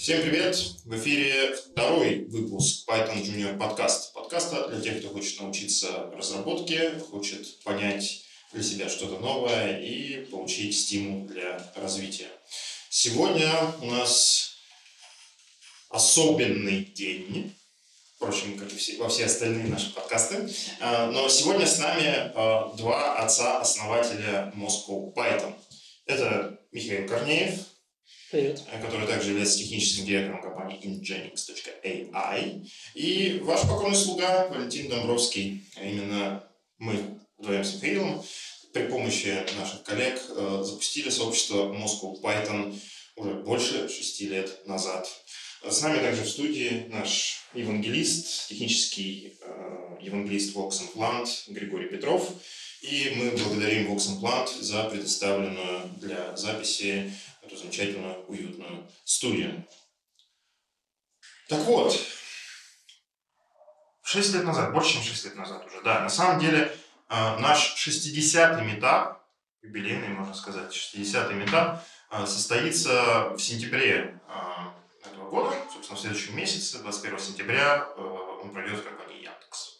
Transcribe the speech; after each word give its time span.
Всем 0.00 0.22
привет! 0.22 0.56
В 0.86 0.96
эфире 0.96 1.54
второй 1.54 2.24
выпуск 2.24 2.88
Python 2.88 3.22
Junior 3.22 3.58
подкаста. 3.58 4.14
Подкаста 4.14 4.68
для 4.68 4.80
тех, 4.80 5.00
кто 5.00 5.10
хочет 5.10 5.38
научиться 5.38 6.10
разработке, 6.16 6.92
хочет 7.10 7.62
понять 7.64 8.22
для 8.54 8.62
себя 8.62 8.88
что-то 8.88 9.18
новое 9.18 9.78
и 9.78 10.24
получить 10.24 10.74
стимул 10.74 11.26
для 11.26 11.70
развития. 11.76 12.28
Сегодня 12.88 13.52
у 13.82 13.90
нас 13.90 14.52
особенный 15.90 16.82
день, 16.82 17.54
впрочем, 18.16 18.56
как 18.56 18.72
и 18.72 18.96
во 18.96 19.10
все 19.10 19.26
остальные 19.26 19.66
наши 19.66 19.92
подкасты. 19.92 20.48
А, 20.80 21.10
но 21.10 21.28
сегодня 21.28 21.66
с 21.66 21.78
нами 21.78 22.32
а, 22.34 22.72
два 22.74 23.18
отца-основателя 23.18 24.50
Moscow 24.56 25.12
Python. 25.12 25.54
Это 26.06 26.58
Михаил 26.72 27.06
Корнеев, 27.06 27.60
Э, 28.32 28.54
который 28.80 29.06
также 29.06 29.30
является 29.30 29.58
техническим 29.58 30.06
директором 30.06 30.42
компании 30.42 30.80
Ingenix.ai. 30.82 32.66
И 32.94 33.40
ваш 33.42 33.62
покорный 33.62 33.96
слуга 33.96 34.46
Валентин 34.48 34.88
Домбровский. 34.88 35.64
А 35.76 35.84
именно 35.84 36.44
мы 36.78 37.18
вдвоем 37.38 37.64
с 37.64 37.74
Михаилом 37.74 38.24
при 38.72 38.84
помощи 38.84 39.44
наших 39.58 39.82
коллег 39.82 40.20
э, 40.28 40.62
запустили 40.64 41.10
сообщество 41.10 41.72
Moscow 41.72 42.20
Python 42.22 42.78
уже 43.16 43.34
больше 43.34 43.88
шести 43.88 44.28
лет 44.28 44.66
назад. 44.66 45.08
С 45.68 45.82
нами 45.82 45.98
также 45.98 46.22
в 46.22 46.28
студии 46.28 46.86
наш 46.88 47.42
евангелист, 47.52 48.48
технический 48.48 49.38
э, 49.42 49.96
евангелист 50.00 50.54
Vox 50.54 50.80
Plant 50.94 51.28
Григорий 51.48 51.88
Петров. 51.88 52.30
И 52.80 53.12
мы 53.16 53.32
благодарим 53.32 53.92
Vox 53.92 54.20
Plant 54.20 54.62
за 54.62 54.84
предоставленную 54.84 55.90
для 55.98 56.34
записи 56.36 57.12
эту 57.50 57.60
замечательную, 57.60 58.24
уютную 58.26 58.88
студию. 59.04 59.66
Так 61.48 61.58
вот, 61.60 61.98
6 64.02 64.34
лет 64.34 64.44
назад, 64.44 64.72
больше, 64.72 64.94
чем 64.94 65.02
6 65.02 65.24
лет 65.24 65.36
назад 65.36 65.66
уже, 65.66 65.82
да, 65.82 66.00
на 66.00 66.08
самом 66.08 66.40
деле 66.40 66.76
э, 67.08 67.38
наш 67.38 67.76
60-й 67.76 68.64
метап, 68.64 69.24
юбилейный, 69.62 70.08
можно 70.08 70.34
сказать, 70.34 70.72
60-й 70.72 71.34
метап, 71.34 71.84
э, 72.10 72.26
состоится 72.26 73.30
в 73.30 73.38
сентябре 73.38 74.20
э, 74.28 75.08
этого 75.08 75.30
года, 75.30 75.56
собственно, 75.72 75.98
в 75.98 76.00
следующем 76.00 76.36
месяце, 76.36 76.78
21 76.78 77.18
сентября, 77.18 77.88
он 77.96 78.50
пройдет 78.52 78.78
в 78.78 78.84
компании 78.84 79.24
Яндекс. 79.24 79.78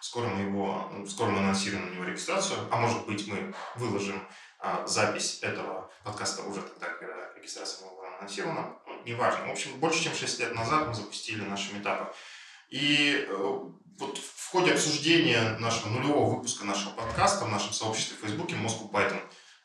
Скоро 0.00 0.28
мы 0.28 0.42
его, 0.42 0.88
ну, 0.92 1.06
скоро 1.06 1.30
мы 1.30 1.40
анонсируем 1.40 1.90
на 1.90 1.94
него 1.94 2.04
регистрацию, 2.04 2.58
а 2.70 2.76
может 2.76 3.06
быть 3.06 3.26
мы 3.26 3.54
выложим 3.76 4.26
а, 4.58 4.86
запись 4.86 5.38
этого 5.42 5.90
подкаста 6.04 6.42
уже 6.42 6.62
тогда, 6.62 6.88
когда 6.88 7.32
регистрация 7.36 7.88
была 7.88 8.16
анонсирована. 8.18 8.74
Ну, 8.86 9.02
неважно. 9.04 9.46
В 9.46 9.50
общем, 9.50 9.78
больше 9.78 10.02
чем 10.02 10.14
6 10.14 10.40
лет 10.40 10.54
назад 10.54 10.88
мы 10.88 10.94
запустили 10.94 11.42
наши 11.42 11.74
метапы. 11.74 12.12
И 12.68 13.26
э, 13.28 13.58
вот 13.98 14.18
в 14.18 14.50
ходе 14.50 14.72
обсуждения 14.72 15.56
нашего 15.58 15.90
нулевого 15.90 16.36
выпуска 16.36 16.64
нашего 16.64 16.92
подкаста 16.92 17.44
в 17.44 17.50
нашем 17.50 17.72
сообществе 17.72 18.16
в 18.16 18.20
Фейсбуке 18.20 18.56
Moscow 18.56 18.90
Python 18.90 19.20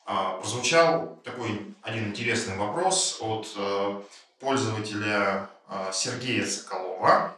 а, 0.05 0.37
прозвучал 0.37 1.21
такой 1.23 1.75
один 1.81 2.09
интересный 2.09 2.57
вопрос 2.57 3.17
от 3.21 3.51
э, 3.55 4.01
пользователя 4.39 5.49
э, 5.69 5.91
Сергея 5.93 6.45
Соколова 6.45 7.37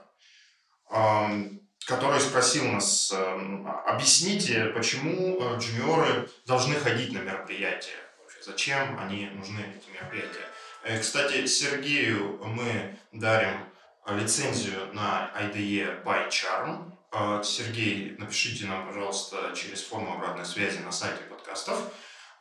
который 1.85 2.19
спросил 2.19 2.65
нас, 2.65 3.11
эм, 3.11 3.67
объясните, 3.85 4.65
почему 4.65 5.39
э, 5.39 5.59
джуниоры 5.59 6.29
должны 6.45 6.75
ходить 6.75 7.13
на 7.13 7.19
мероприятия? 7.19 7.93
Вообще, 8.19 8.39
зачем 8.43 8.99
они 8.99 9.27
нужны, 9.27 9.59
эти 9.59 9.95
мероприятия? 9.95 10.45
Э, 10.83 10.99
кстати, 10.99 11.45
Сергею 11.45 12.39
мы 12.43 12.97
дарим 13.11 13.65
лицензию 14.07 14.93
на 14.93 15.31
IDE 15.39 16.03
by 16.03 16.27
Charm. 16.29 16.91
Э, 17.11 17.43
Сергей, 17.43 18.15
напишите 18.17 18.65
нам, 18.65 18.87
пожалуйста, 18.87 19.53
через 19.55 19.83
форму 19.83 20.13
обратной 20.15 20.45
связи 20.45 20.79
на 20.79 20.91
сайте 20.91 21.23
подкастов. 21.23 21.79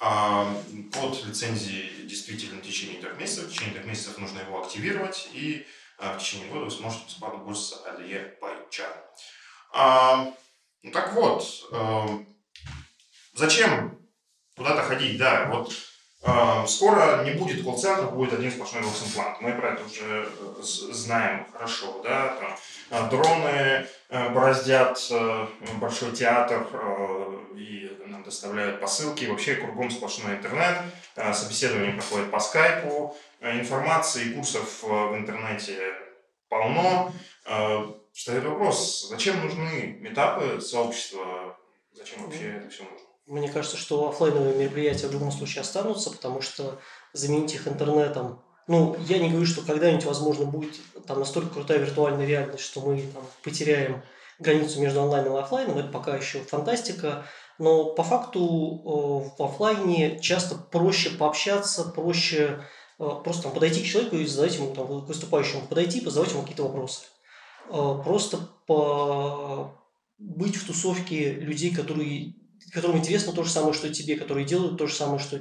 Под 0.00 1.24
лицензией 1.24 2.06
действительно 2.06 2.60
в 2.60 2.64
течение 2.64 3.00
трех 3.00 3.16
месяцев. 3.18 3.44
В 3.44 3.52
течение 3.52 3.74
трех 3.74 3.86
месяцев 3.86 4.18
нужно 4.18 4.40
его 4.40 4.62
активировать, 4.62 5.28
и 5.32 5.66
в 6.12 6.18
течение 6.18 6.48
года 6.48 6.66
вы 6.66 6.70
сможете 6.70 7.06
бесплатно 7.06 7.38
пользоваться 7.40 7.90
IDE 7.90 8.38
by 8.40 8.68
Charm. 8.70 8.96
А, 9.72 10.32
ну 10.82 10.90
так 10.92 11.12
вот, 11.14 11.44
э, 11.72 12.06
зачем 13.34 13.98
куда-то 14.56 14.82
ходить? 14.82 15.18
Да, 15.18 15.46
вот 15.52 15.72
э, 16.22 16.66
скоро 16.68 17.24
не 17.24 17.32
будет 17.32 17.64
колл-центра, 17.64 18.06
будет 18.06 18.34
один 18.34 18.52
сплошной 18.52 18.82
вокс-имплант. 18.82 19.40
Мы 19.40 19.52
про 19.54 19.70
это 19.70 19.84
уже 19.84 20.28
э, 20.28 20.62
знаем 20.62 21.46
хорошо, 21.52 22.00
да, 22.04 22.36
там, 22.90 23.08
дроны 23.08 23.86
бороздят 24.14 25.04
э, 25.10 25.46
большой 25.80 26.12
театр 26.12 26.66
э, 26.72 27.38
и 27.56 27.98
нам 28.06 28.22
доставляют 28.22 28.80
посылки, 28.80 29.24
вообще 29.24 29.56
кругом 29.56 29.90
сплошной 29.90 30.36
интернет, 30.36 30.82
э, 31.16 31.34
собеседование 31.34 31.94
проходит 31.94 32.30
по 32.30 32.38
скайпу, 32.38 33.16
э, 33.40 33.58
информации 33.58 34.26
и 34.26 34.34
курсов 34.34 34.84
э, 34.84 34.86
в 34.86 35.16
интернете 35.16 35.78
полно, 36.48 37.12
э, 37.46 37.78
встает 38.12 38.44
вопрос, 38.44 39.08
зачем 39.08 39.42
нужны 39.44 39.98
метапы, 40.00 40.60
сообщества, 40.60 41.58
зачем 41.92 42.24
вообще 42.24 42.58
это 42.58 42.70
все 42.70 42.84
нужно? 42.84 42.98
Мне 43.26 43.48
кажется, 43.48 43.76
что 43.76 44.08
офлайновые 44.10 44.54
мероприятия 44.54 45.08
в 45.08 45.12
любом 45.12 45.32
случае 45.32 45.62
останутся, 45.62 46.10
потому 46.10 46.40
что 46.40 46.78
заменить 47.12 47.54
их 47.54 47.66
интернетом 47.66 48.43
ну, 48.66 48.96
я 49.08 49.18
не 49.18 49.28
говорю, 49.28 49.46
что 49.46 49.62
когда-нибудь, 49.62 50.04
возможно, 50.04 50.46
будет 50.46 50.74
там 51.06 51.18
настолько 51.18 51.54
крутая 51.54 51.78
виртуальная 51.78 52.26
реальность, 52.26 52.64
что 52.64 52.80
мы 52.80 53.02
там 53.12 53.22
потеряем 53.42 54.02
границу 54.38 54.80
между 54.80 55.02
онлайном 55.02 55.36
и 55.36 55.40
офлайном. 55.40 55.78
Это 55.78 55.88
пока 55.88 56.16
еще 56.16 56.40
фантастика. 56.40 57.26
Но 57.58 57.94
по 57.94 58.02
факту 58.02 58.40
э, 58.40 59.38
в 59.38 59.42
офлайне 59.42 60.18
часто 60.20 60.56
проще 60.56 61.10
пообщаться, 61.10 61.84
проще 61.84 62.64
э, 62.98 63.08
просто 63.22 63.44
там, 63.44 63.52
подойти 63.52 63.82
к 63.82 63.86
человеку 63.86 64.16
и 64.16 64.26
задать 64.26 64.56
ему, 64.56 64.74
там, 64.74 64.86
выступающему, 64.86 65.66
подойти 65.68 65.98
и 65.98 66.04
задавать 66.04 66.32
ему 66.32 66.42
какие-то 66.42 66.64
вопросы. 66.64 67.04
А, 67.70 67.98
просто 68.02 68.38
по 68.66 69.72
быть 70.18 70.56
в 70.56 70.66
тусовке 70.66 71.32
людей, 71.32 71.74
которые, 71.74 72.34
которым 72.72 72.98
интересно 72.98 73.32
то 73.32 73.44
же 73.44 73.50
самое, 73.50 73.74
что 73.74 73.92
тебе, 73.92 74.16
которые 74.16 74.46
делают 74.46 74.78
то 74.78 74.86
же 74.86 74.94
самое, 74.94 75.18
что 75.18 75.40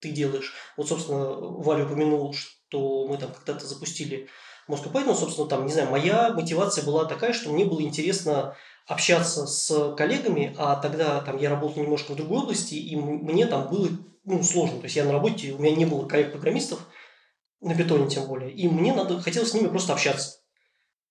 ты 0.00 0.10
делаешь. 0.10 0.52
Вот, 0.76 0.88
собственно, 0.88 1.30
Валя 1.30 1.84
упомянул, 1.84 2.32
что 2.32 3.06
мы 3.06 3.18
там 3.18 3.32
когда-то 3.32 3.66
запустили 3.66 4.28
Moscow 4.68 4.92
Python, 4.92 5.14
собственно, 5.14 5.48
там, 5.48 5.66
не 5.66 5.72
знаю, 5.72 5.90
моя 5.90 6.32
мотивация 6.32 6.84
была 6.84 7.04
такая, 7.04 7.32
что 7.32 7.50
мне 7.50 7.64
было 7.64 7.82
интересно 7.82 8.56
общаться 8.86 9.46
с 9.46 9.94
коллегами, 9.96 10.54
а 10.58 10.76
тогда 10.76 11.20
там 11.20 11.38
я 11.38 11.50
работал 11.50 11.82
немножко 11.82 12.12
в 12.12 12.16
другой 12.16 12.42
области, 12.42 12.74
и 12.74 12.96
мне 12.96 13.46
там 13.46 13.68
было 13.68 13.88
ну, 14.24 14.42
сложно. 14.42 14.78
То 14.78 14.84
есть 14.84 14.96
я 14.96 15.04
на 15.04 15.12
работе, 15.12 15.52
у 15.52 15.58
меня 15.58 15.74
не 15.76 15.86
было 15.86 16.06
коллег-программистов, 16.06 16.80
на 17.60 17.74
питоне 17.74 18.08
тем 18.08 18.26
более, 18.26 18.50
и 18.50 18.68
мне 18.68 18.94
надо, 18.94 19.20
хотелось 19.20 19.50
с 19.50 19.54
ними 19.54 19.68
просто 19.68 19.92
общаться. 19.92 20.38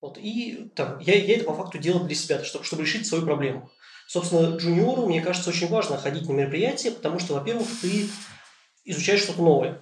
Вот, 0.00 0.18
и 0.18 0.70
там, 0.74 0.98
я, 0.98 1.14
я 1.14 1.36
это 1.36 1.44
по 1.44 1.54
факту 1.54 1.78
делал 1.78 2.04
для 2.04 2.14
себя, 2.14 2.42
чтобы, 2.42 2.64
чтобы 2.64 2.82
решить 2.82 3.06
свою 3.06 3.24
проблему. 3.24 3.70
Собственно, 4.08 4.56
джуниору, 4.56 5.06
мне 5.06 5.20
кажется, 5.20 5.50
очень 5.50 5.68
важно 5.68 5.96
ходить 5.96 6.28
на 6.28 6.32
мероприятия, 6.32 6.90
потому 6.90 7.18
что, 7.18 7.34
во-первых, 7.34 7.68
ты 7.80 8.08
изучаешь 8.90 9.22
что-то 9.22 9.42
новое. 9.42 9.80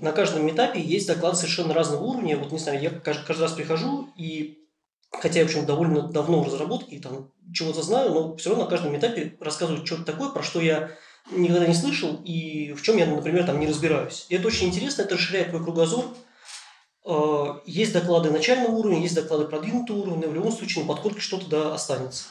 На 0.00 0.12
каждом 0.12 0.48
этапе 0.50 0.80
есть 0.80 1.06
доклад 1.06 1.36
совершенно 1.36 1.74
разного 1.74 2.02
уровня. 2.02 2.36
Вот, 2.36 2.52
не 2.52 2.58
знаю, 2.58 2.80
я 2.80 2.90
каждый, 2.90 3.24
каждый 3.26 3.42
раз 3.42 3.52
прихожу, 3.52 4.08
и 4.16 4.58
хотя 5.10 5.40
я, 5.40 5.44
в 5.44 5.48
общем, 5.48 5.66
довольно 5.66 6.02
давно 6.02 6.42
в 6.42 6.46
разработке, 6.46 6.96
и 6.96 7.00
там 7.00 7.30
чего-то 7.52 7.82
знаю, 7.82 8.12
но 8.12 8.36
все 8.36 8.50
равно 8.50 8.64
на 8.64 8.70
каждом 8.70 8.96
этапе 8.96 9.36
рассказывают 9.40 9.86
что-то 9.86 10.04
такое, 10.04 10.30
про 10.30 10.42
что 10.42 10.60
я 10.60 10.90
никогда 11.32 11.66
не 11.66 11.74
слышал, 11.74 12.20
и 12.24 12.72
в 12.72 12.82
чем 12.82 12.96
я, 12.96 13.06
например, 13.06 13.44
там 13.44 13.58
не 13.58 13.66
разбираюсь. 13.66 14.26
И 14.28 14.36
это 14.36 14.46
очень 14.46 14.68
интересно, 14.68 15.02
это 15.02 15.16
расширяет 15.16 15.50
твой 15.50 15.62
кругозор, 15.62 16.04
Э, 17.04 17.60
есть 17.64 17.92
доклады 17.92 18.30
начального 18.30 18.72
уровня, 18.72 19.00
есть 19.00 19.14
доклады 19.14 19.46
продвинутого 19.46 19.98
уровня, 19.98 20.28
в 20.28 20.34
любом 20.34 20.52
случае 20.52 20.84
на 20.84 20.88
подкорке 20.88 21.20
что-то 21.20 21.46
да 21.46 21.74
останется. 21.74 22.24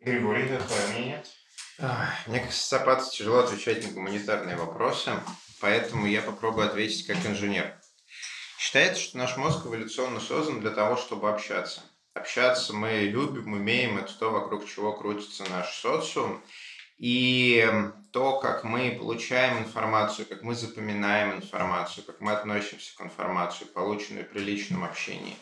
Григорий, 0.00 0.44
это 0.44 0.64
твое 0.64 0.86
мнение? 0.88 1.24
Мне, 1.78 2.40
как 2.40 2.52
социопату, 2.52 3.10
тяжело 3.10 3.40
отвечать 3.40 3.84
на 3.84 3.92
гуманитарные 3.92 4.56
вопросы, 4.56 5.12
поэтому 5.60 6.06
я 6.06 6.22
попробую 6.22 6.66
ответить 6.66 7.06
как 7.06 7.24
инженер. 7.26 7.74
Считается, 8.58 9.02
что 9.02 9.18
наш 9.18 9.36
мозг 9.36 9.66
эволюционно 9.66 10.20
создан 10.20 10.60
для 10.60 10.70
того, 10.70 10.96
чтобы 10.96 11.28
общаться. 11.28 11.82
Общаться 12.14 12.72
мы 12.72 13.00
любим, 13.00 13.52
умеем, 13.52 13.98
это 13.98 14.12
то, 14.18 14.30
вокруг 14.30 14.66
чего 14.66 14.94
крутится 14.94 15.44
наш 15.50 15.74
социум. 15.74 16.42
И 16.96 17.70
то, 18.10 18.38
как 18.38 18.64
мы 18.64 18.96
получаем 18.98 19.58
информацию, 19.58 20.26
как 20.26 20.42
мы 20.42 20.54
запоминаем 20.54 21.36
информацию, 21.36 22.04
как 22.04 22.22
мы 22.22 22.32
относимся 22.32 22.96
к 22.96 23.02
информации, 23.02 23.66
полученной 23.66 24.24
при 24.24 24.38
личном 24.38 24.82
общении 24.82 25.36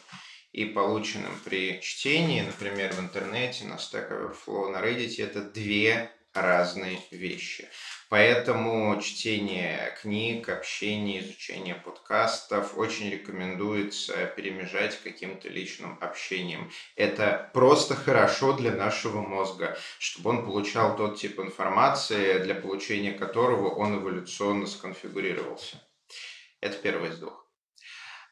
и 0.50 0.64
полученным 0.64 1.38
при 1.44 1.80
чтении, 1.80 2.40
например, 2.40 2.92
в 2.92 2.98
интернете, 2.98 3.66
на 3.66 3.74
Stack 3.74 4.10
Overflow, 4.10 4.70
на 4.70 4.78
Reddit, 4.78 5.22
это 5.22 5.42
две 5.42 6.10
разные 6.34 6.98
вещи. 7.10 7.68
Поэтому 8.08 9.00
чтение 9.00 9.96
книг, 10.00 10.48
общение, 10.48 11.20
изучение 11.20 11.74
подкастов 11.74 12.76
очень 12.76 13.10
рекомендуется 13.10 14.26
перемежать 14.36 15.00
каким-то 15.02 15.48
личным 15.48 15.98
общением. 16.00 16.70
Это 16.96 17.50
просто 17.54 17.94
хорошо 17.94 18.52
для 18.52 18.72
нашего 18.72 19.20
мозга, 19.20 19.76
чтобы 19.98 20.30
он 20.30 20.44
получал 20.44 20.96
тот 20.96 21.18
тип 21.18 21.40
информации, 21.40 22.38
для 22.38 22.54
получения 22.54 23.12
которого 23.12 23.70
он 23.70 23.96
эволюционно 23.96 24.66
сконфигурировался. 24.66 25.82
Это 26.60 26.76
первый 26.76 27.10
из 27.10 27.18
двух. 27.18 27.43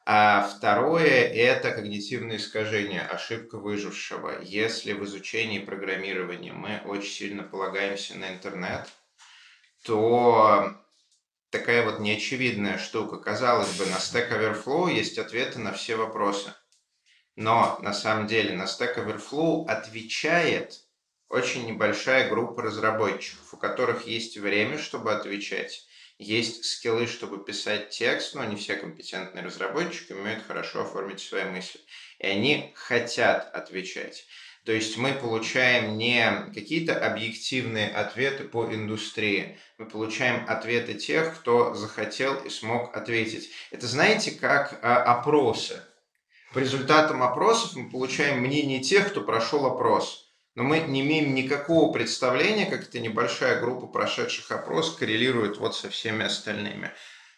А 0.05 0.43
второе– 0.43 1.05
это 1.33 1.71
когнитивные 1.71 2.39
искажения, 2.39 3.07
ошибка 3.07 3.59
выжившего. 3.59 4.43
Если 4.43 4.95
в 4.95 5.05
изучении 5.05 5.61
программирования 5.61 6.53
мы 6.53 6.83
очень 6.87 7.11
сильно 7.11 7.45
полагаемся 7.45 8.19
на 8.19 8.31
интернет, 8.31 8.89
то 9.85 10.77
такая 11.51 11.85
вот 11.85 12.01
неочевидная 12.01 12.79
штука. 12.79 13.19
Казалось 13.19 13.77
бы, 13.79 13.87
на 13.87 13.97
Stack 13.97 14.31
Overflow 14.31 14.93
есть 14.93 15.19
ответы 15.19 15.61
на 15.61 15.73
все 15.73 15.95
вопросы. 15.95 16.53
Но 17.37 17.79
на 17.81 17.93
самом 17.93 18.27
деле 18.27 18.57
на 18.57 18.65
Stack 18.65 18.97
Overflow 18.97 19.67
отвечает 19.69 20.81
очень 21.29 21.65
небольшая 21.67 22.29
группа 22.29 22.63
разработчиков, 22.63 23.55
у 23.55 23.57
которых 23.57 24.07
есть 24.07 24.37
время, 24.37 24.79
чтобы 24.79 25.13
отвечать 25.13 25.87
есть 26.19 26.65
скиллы, 26.65 27.07
чтобы 27.07 27.45
писать 27.45 27.91
текст, 27.91 28.35
но 28.35 28.45
не 28.45 28.57
все 28.57 28.77
компетентные 28.77 29.45
разработчики 29.45 30.13
умеют 30.13 30.45
хорошо 30.47 30.83
оформить 30.83 31.21
свои 31.21 31.45
мысли. 31.45 31.81
И 32.19 32.27
они 32.27 32.73
хотят 32.77 33.55
отвечать. 33.55 34.27
То 34.65 34.71
есть 34.71 34.97
мы 34.97 35.13
получаем 35.15 35.99
не 35.99 36.25
какие-то 36.55 37.05
объективные 37.05 37.89
ответы 37.89 38.45
по 38.45 38.73
индустрии, 38.73 39.59
мы 39.77 39.89
получаем 39.89 40.45
ответы 40.49 40.95
тех, 40.95 41.37
кто 41.41 41.75
захотел 41.75 42.37
и 42.45 42.49
смог 42.49 42.97
ответить. 42.97 43.51
Это 43.73 43.89
знаете, 43.89 44.31
как 44.31 44.79
а, 44.83 45.03
опросы. 45.03 45.83
По 46.53 46.61
результатам 46.61 47.25
опросов 47.25 47.75
мы 47.75 47.91
получаем 47.91 48.39
мнение 48.41 48.81
тех, 48.81 49.09
кто 49.09 49.23
прошел 49.23 49.67
опрос 49.67 50.22
но 50.55 50.65
мы 50.65 50.81
не 50.81 51.01
имеем 51.01 51.35
никакого 51.35 51.93
представления, 51.93 52.67
как 52.67 52.83
эта 52.83 53.01
небольшая 53.01 53.61
группа 53.61 53.87
прошедших 53.87 54.51
опрос 54.51 54.97
коррелирует 54.97 55.59
вот 55.59 55.75
со 55.75 55.89
всеми 55.89 56.25
остальными. 56.25 56.93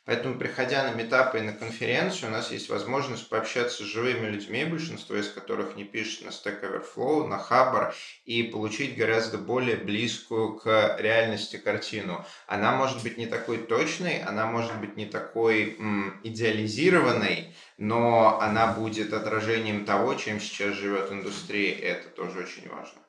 Поэтому, 0.06 0.38
приходя 0.38 0.82
на 0.82 0.94
метапы 0.94 1.38
и 1.38 1.42
на 1.42 1.54
конференцию, 1.54 2.28
у 2.28 2.32
нас 2.32 2.50
есть 2.50 2.68
возможность 2.68 3.30
пообщаться 3.30 3.84
с 3.84 3.86
живыми 3.86 4.26
людьми, 4.26 4.66
большинство 4.66 5.16
из 5.16 5.30
которых 5.30 5.76
не 5.76 5.84
пишет 5.84 6.26
на 6.26 6.28
Stack 6.28 6.60
Overflow, 6.60 7.26
на 7.26 7.38
Хабар, 7.38 7.94
и 8.26 8.42
получить 8.42 8.98
гораздо 8.98 9.38
более 9.38 9.76
близкую 9.76 10.56
к 10.56 10.96
реальности 10.98 11.56
картину. 11.56 12.26
Она 12.46 12.76
может 12.76 13.02
быть 13.02 13.16
не 13.16 13.26
такой 13.26 13.56
точной, 13.56 14.22
она 14.22 14.44
может 14.46 14.78
быть 14.78 14.98
не 14.98 15.06
такой 15.06 15.74
м, 15.78 16.20
идеализированной, 16.22 17.54
но 17.78 18.38
она 18.42 18.74
будет 18.74 19.14
отражением 19.14 19.86
того, 19.86 20.16
чем 20.16 20.38
сейчас 20.38 20.74
живет 20.74 21.10
индустрия, 21.12 21.72
и 21.72 21.80
это 21.80 22.10
тоже 22.10 22.40
очень 22.40 22.68
важно. 22.68 23.03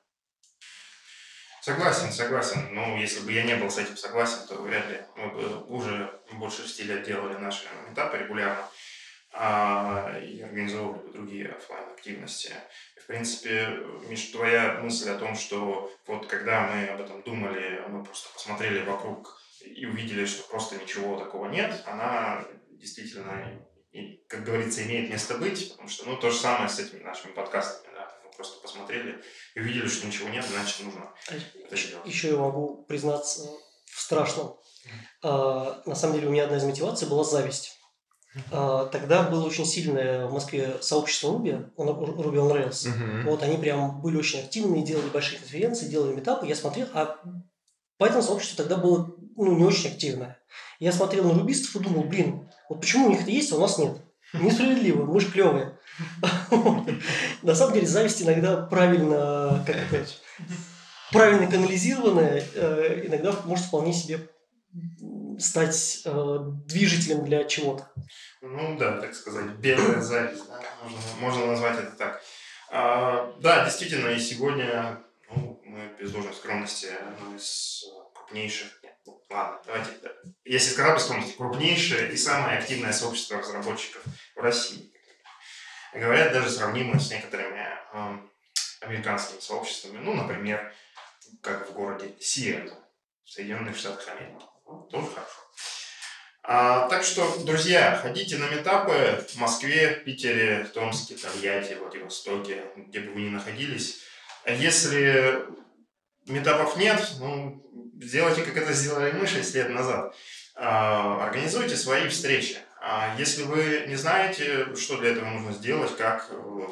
Согласен, 1.65 2.11
согласен. 2.11 2.75
Но 2.75 2.95
если 2.95 3.21
бы 3.21 3.31
я 3.31 3.41
не 3.41 3.55
был 3.55 3.71
с 3.71 3.79
этим 3.79 3.97
согласен, 3.97 4.47
то 4.47 4.61
вряд 4.61 4.87
ли 4.87 5.01
мы 5.15 5.29
бы 5.31 5.63
уже 5.63 6.21
больше 6.33 6.61
шести 6.61 6.83
лет 6.83 7.01
делали 7.01 7.37
наши 7.37 7.65
этапы 7.91 8.19
регулярно 8.19 8.69
а, 9.33 10.15
и 10.19 10.41
организовывали 10.41 11.07
бы 11.07 11.11
другие 11.11 11.49
офлайн 11.49 11.89
активности. 11.89 12.53
В 13.01 13.07
принципе, 13.07 13.79
Миш, 14.07 14.27
твоя 14.27 14.79
мысль 14.83 15.09
о 15.09 15.17
том, 15.17 15.33
что 15.35 15.91
вот 16.05 16.27
когда 16.27 16.67
мы 16.67 16.85
об 16.85 17.01
этом 17.01 17.23
думали, 17.23 17.81
мы 17.87 18.03
просто 18.03 18.31
посмотрели 18.31 18.85
вокруг 18.85 19.35
и 19.65 19.87
увидели, 19.87 20.27
что 20.27 20.47
просто 20.47 20.75
ничего 20.75 21.17
такого 21.17 21.49
нет, 21.49 21.81
она 21.87 22.45
действительно, 22.69 23.59
как 24.27 24.43
говорится, 24.43 24.83
имеет 24.83 25.09
место 25.09 25.35
быть, 25.39 25.71
потому 25.71 25.89
что, 25.89 26.07
ну, 26.07 26.15
то 26.17 26.29
же 26.29 26.37
самое 26.37 26.69
с 26.69 26.77
этими 26.77 27.01
нашими 27.01 27.31
подкастами 27.31 27.95
просто 28.35 28.61
посмотрели 28.61 29.21
и 29.55 29.59
увидели, 29.59 29.87
что 29.87 30.07
ничего 30.07 30.29
нет, 30.29 30.45
значит, 30.45 30.85
нужно 30.85 31.13
это 31.27 31.75
сделать. 31.75 32.05
Еще 32.05 32.29
я 32.29 32.37
могу 32.37 32.83
признаться 32.83 33.49
в 33.85 33.99
страшном. 33.99 34.59
А, 35.23 35.81
на 35.85 35.95
самом 35.95 36.15
деле 36.15 36.27
у 36.27 36.31
меня 36.31 36.45
одна 36.45 36.57
из 36.57 36.63
мотиваций 36.63 37.07
была 37.07 37.23
зависть. 37.23 37.79
А, 38.51 38.85
тогда 38.87 39.23
было 39.23 39.45
очень 39.45 39.65
сильное 39.65 40.27
в 40.27 40.33
Москве 40.33 40.77
сообщество 40.81 41.29
Ruby, 41.29 41.73
Ruby 41.77 42.35
on 42.35 42.51
Rails. 42.51 42.87
Uh-huh. 42.87 43.23
Вот 43.23 43.43
они 43.43 43.57
прям 43.57 44.01
были 44.01 44.17
очень 44.17 44.39
активные, 44.39 44.83
делали 44.83 45.09
большие 45.09 45.39
конференции, 45.39 45.87
делали 45.87 46.13
метапы. 46.13 46.47
Я 46.47 46.55
смотрел, 46.55 46.87
а 46.93 47.17
Python 47.99 48.21
сообщество 48.21 48.63
тогда 48.63 48.77
было 48.77 49.15
ну, 49.35 49.55
не 49.55 49.63
очень 49.63 49.91
активное. 49.91 50.39
Я 50.79 50.91
смотрел 50.91 51.23
на 51.23 51.33
рубистов 51.33 51.75
и 51.75 51.83
думал, 51.83 52.03
блин, 52.03 52.49
вот 52.69 52.81
почему 52.81 53.07
у 53.07 53.09
них 53.09 53.21
это 53.21 53.31
есть, 53.31 53.51
а 53.51 53.55
у 53.55 53.61
нас 53.61 53.77
нет? 53.77 53.97
Несправедливо, 54.39 55.05
мы 55.05 55.19
же 55.19 55.31
клевые. 55.31 55.77
На 57.41 57.55
самом 57.55 57.73
деле 57.73 57.87
зависть 57.87 58.21
иногда 58.21 58.57
правильно, 58.57 59.63
как 59.65 59.75
это, 59.75 60.05
правильно 61.11 61.49
канализированная, 61.49 62.43
э, 62.53 63.03
иногда 63.05 63.33
может 63.45 63.65
вполне 63.65 63.93
себе 63.93 64.27
стать 65.39 66.01
э, 66.05 66.37
движителем 66.65 67.25
для 67.25 67.45
чего-то. 67.45 67.89
Ну 68.41 68.77
да, 68.77 68.99
так 68.99 69.13
сказать, 69.13 69.51
белая 69.59 70.01
зависть, 70.01 70.47
да? 70.47 70.61
можно, 70.83 70.99
можно 71.19 71.45
назвать 71.47 71.79
это 71.79 71.91
так. 71.91 72.21
А, 72.71 73.33
да, 73.39 73.65
действительно, 73.65 74.09
и 74.09 74.19
сегодня 74.19 75.01
ну, 75.29 75.61
мы 75.63 75.91
без 75.99 76.11
должной 76.11 76.33
скромности 76.33 76.87
одно 76.87 77.35
из 77.35 77.85
крупнейших, 78.13 78.67
ну, 79.05 79.21
ладно, 79.29 79.61
давайте, 79.65 79.91
если 80.43 80.71
сказать 80.71 80.95
без 80.95 81.03
скромности, 81.03 81.37
крупнейшее 81.37 82.11
и 82.11 82.17
самое 82.17 82.57
активное 82.57 82.91
сообщество 82.91 83.37
разработчиков 83.37 84.03
в 84.35 84.39
России 84.39 84.91
говорят, 85.99 86.33
даже 86.33 86.49
сравнимы 86.49 86.99
с 86.99 87.09
некоторыми 87.09 87.67
э, 87.93 88.17
американскими 88.81 89.39
сообществами. 89.39 89.97
Ну, 89.97 90.13
например, 90.13 90.73
как 91.41 91.69
в 91.69 91.73
городе 91.73 92.13
Сиэтл 92.19 92.73
в 93.23 93.29
Соединенных 93.29 93.77
Штатах 93.77 94.07
Америки. 94.09 94.45
Тоже 94.91 95.07
хорошо. 95.07 95.41
А, 96.43 96.87
так 96.89 97.03
что, 97.03 97.43
друзья, 97.43 97.97
ходите 97.97 98.37
на 98.37 98.47
метапы 98.49 99.25
в 99.27 99.35
Москве, 99.37 99.95
Питере, 100.05 100.65
Томске, 100.73 101.15
Тольятти, 101.15 101.73
Владивостоке, 101.73 102.65
где 102.75 102.99
бы 102.99 103.13
вы 103.13 103.21
ни 103.21 103.29
находились. 103.29 104.01
Если 104.45 105.43
метапов 106.27 106.77
нет, 106.77 107.01
ну, 107.19 107.63
сделайте, 107.99 108.43
как 108.43 108.57
это 108.57 108.73
сделали 108.73 109.11
мы 109.11 109.25
6 109.25 109.55
лет 109.55 109.69
назад. 109.69 110.15
А, 110.53 111.25
организуйте 111.25 111.75
свои 111.75 112.07
встречи. 112.09 112.57
А 112.87 113.15
если 113.17 113.41
вы 113.41 113.85
не 113.87 113.95
знаете, 113.95 114.75
что 114.75 114.97
для 114.97 115.09
этого 115.09 115.27
нужно 115.27 115.53
сделать, 115.53 115.97
как 115.97 116.27
э, 116.29 116.67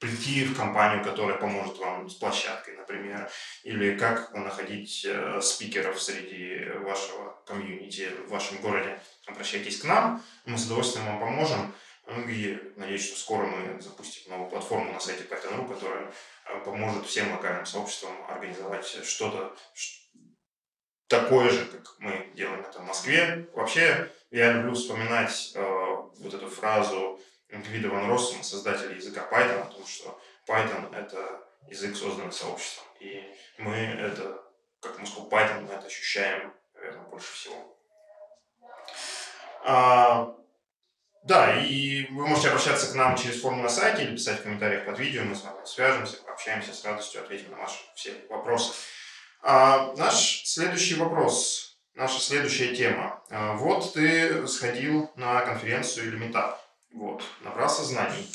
прийти 0.00 0.44
в 0.44 0.56
компанию, 0.56 1.04
которая 1.04 1.38
поможет 1.38 1.78
вам 1.78 2.10
с 2.10 2.14
площадкой, 2.14 2.76
например, 2.76 3.30
или 3.62 3.96
как 3.96 4.34
находить 4.34 5.06
э, 5.08 5.40
спикеров 5.40 6.02
среди 6.02 6.68
вашего 6.80 7.40
комьюнити 7.46 8.10
в 8.26 8.30
вашем 8.30 8.60
городе, 8.60 9.00
обращайтесь 9.28 9.78
к 9.80 9.84
нам, 9.84 10.20
мы 10.46 10.58
с 10.58 10.66
удовольствием 10.66 11.06
вам 11.06 11.20
поможем. 11.20 11.72
Ну 12.06 12.26
и 12.26 12.58
надеюсь, 12.74 13.06
что 13.06 13.16
скоро 13.16 13.46
мы 13.46 13.80
запустим 13.80 14.32
новую 14.32 14.50
платформу 14.50 14.92
на 14.92 14.98
сайте 14.98 15.22
Python.ru, 15.30 15.72
которая 15.72 16.12
э, 16.46 16.58
поможет 16.64 17.06
всем 17.06 17.30
локальным 17.30 17.66
сообществам 17.66 18.16
организовать 18.28 18.84
что-то 18.84 19.56
такое 21.06 21.50
же, 21.50 21.64
как 21.66 21.94
мы 22.00 22.32
делаем 22.34 22.62
это 22.62 22.80
в 22.80 22.84
Москве. 22.84 23.48
Вообще, 23.54 24.10
я 24.36 24.52
люблю 24.52 24.74
вспоминать 24.74 25.52
э, 25.54 25.60
вот 25.60 26.34
эту 26.34 26.50
фразу 26.50 27.18
Гвида 27.48 27.88
Ван 27.88 28.10
Россума, 28.10 28.42
создателя 28.42 28.94
языка 28.94 29.26
Python, 29.32 29.62
о 29.62 29.64
том, 29.64 29.86
что 29.86 30.20
Python— 30.46 30.94
это 30.94 31.42
язык, 31.68 31.96
созданный 31.96 32.32
сообществом. 32.32 32.86
И 33.00 33.22
мы 33.56 33.74
это, 33.74 34.42
как 34.80 35.00
Moscow 35.00 35.30
Python, 35.30 35.62
мы 35.62 35.72
это 35.72 35.86
ощущаем, 35.86 36.52
наверное, 36.74 37.04
больше 37.04 37.32
всего. 37.32 37.78
А, 39.64 40.36
да, 41.22 41.58
и 41.58 42.06
вы 42.10 42.26
можете 42.26 42.48
обращаться 42.48 42.92
к 42.92 42.94
нам 42.94 43.16
через 43.16 43.40
форму 43.40 43.62
на 43.62 43.70
сайте 43.70 44.02
или 44.02 44.16
писать 44.16 44.40
в 44.40 44.42
комментариях 44.42 44.84
под 44.84 44.98
видео, 44.98 45.24
мы 45.24 45.34
с 45.34 45.44
вами 45.44 45.64
свяжемся, 45.64 46.18
пообщаемся 46.18 46.74
с 46.74 46.84
радостью, 46.84 47.22
ответим 47.22 47.52
на 47.52 47.56
ваши 47.56 47.78
все 47.94 48.12
вопросы. 48.28 48.74
А, 49.40 49.94
наш 49.96 50.42
следующий 50.44 50.96
вопрос 50.96 51.65
наша 51.96 52.20
следующая 52.20 52.76
тема. 52.76 53.22
А, 53.30 53.54
вот 53.54 53.92
ты 53.94 54.46
сходил 54.46 55.10
на 55.16 55.40
конференцию 55.40 56.08
или 56.08 56.16
метап. 56.16 56.62
Вот, 56.92 57.24
набрался 57.40 57.82
знаний. 57.82 58.30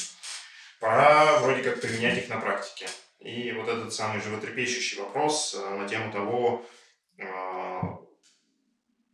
Пора 0.79 1.39
вроде 1.39 1.63
как 1.63 1.79
применять 1.79 2.17
их 2.17 2.29
на 2.29 2.41
практике. 2.41 2.89
И 3.19 3.51
вот 3.53 3.69
этот 3.69 3.93
самый 3.93 4.19
животрепещущий 4.19 4.99
вопрос 4.99 5.55
э, 5.55 5.75
на 5.75 5.87
тему 5.87 6.11
того, 6.11 6.65
а, 7.19 7.99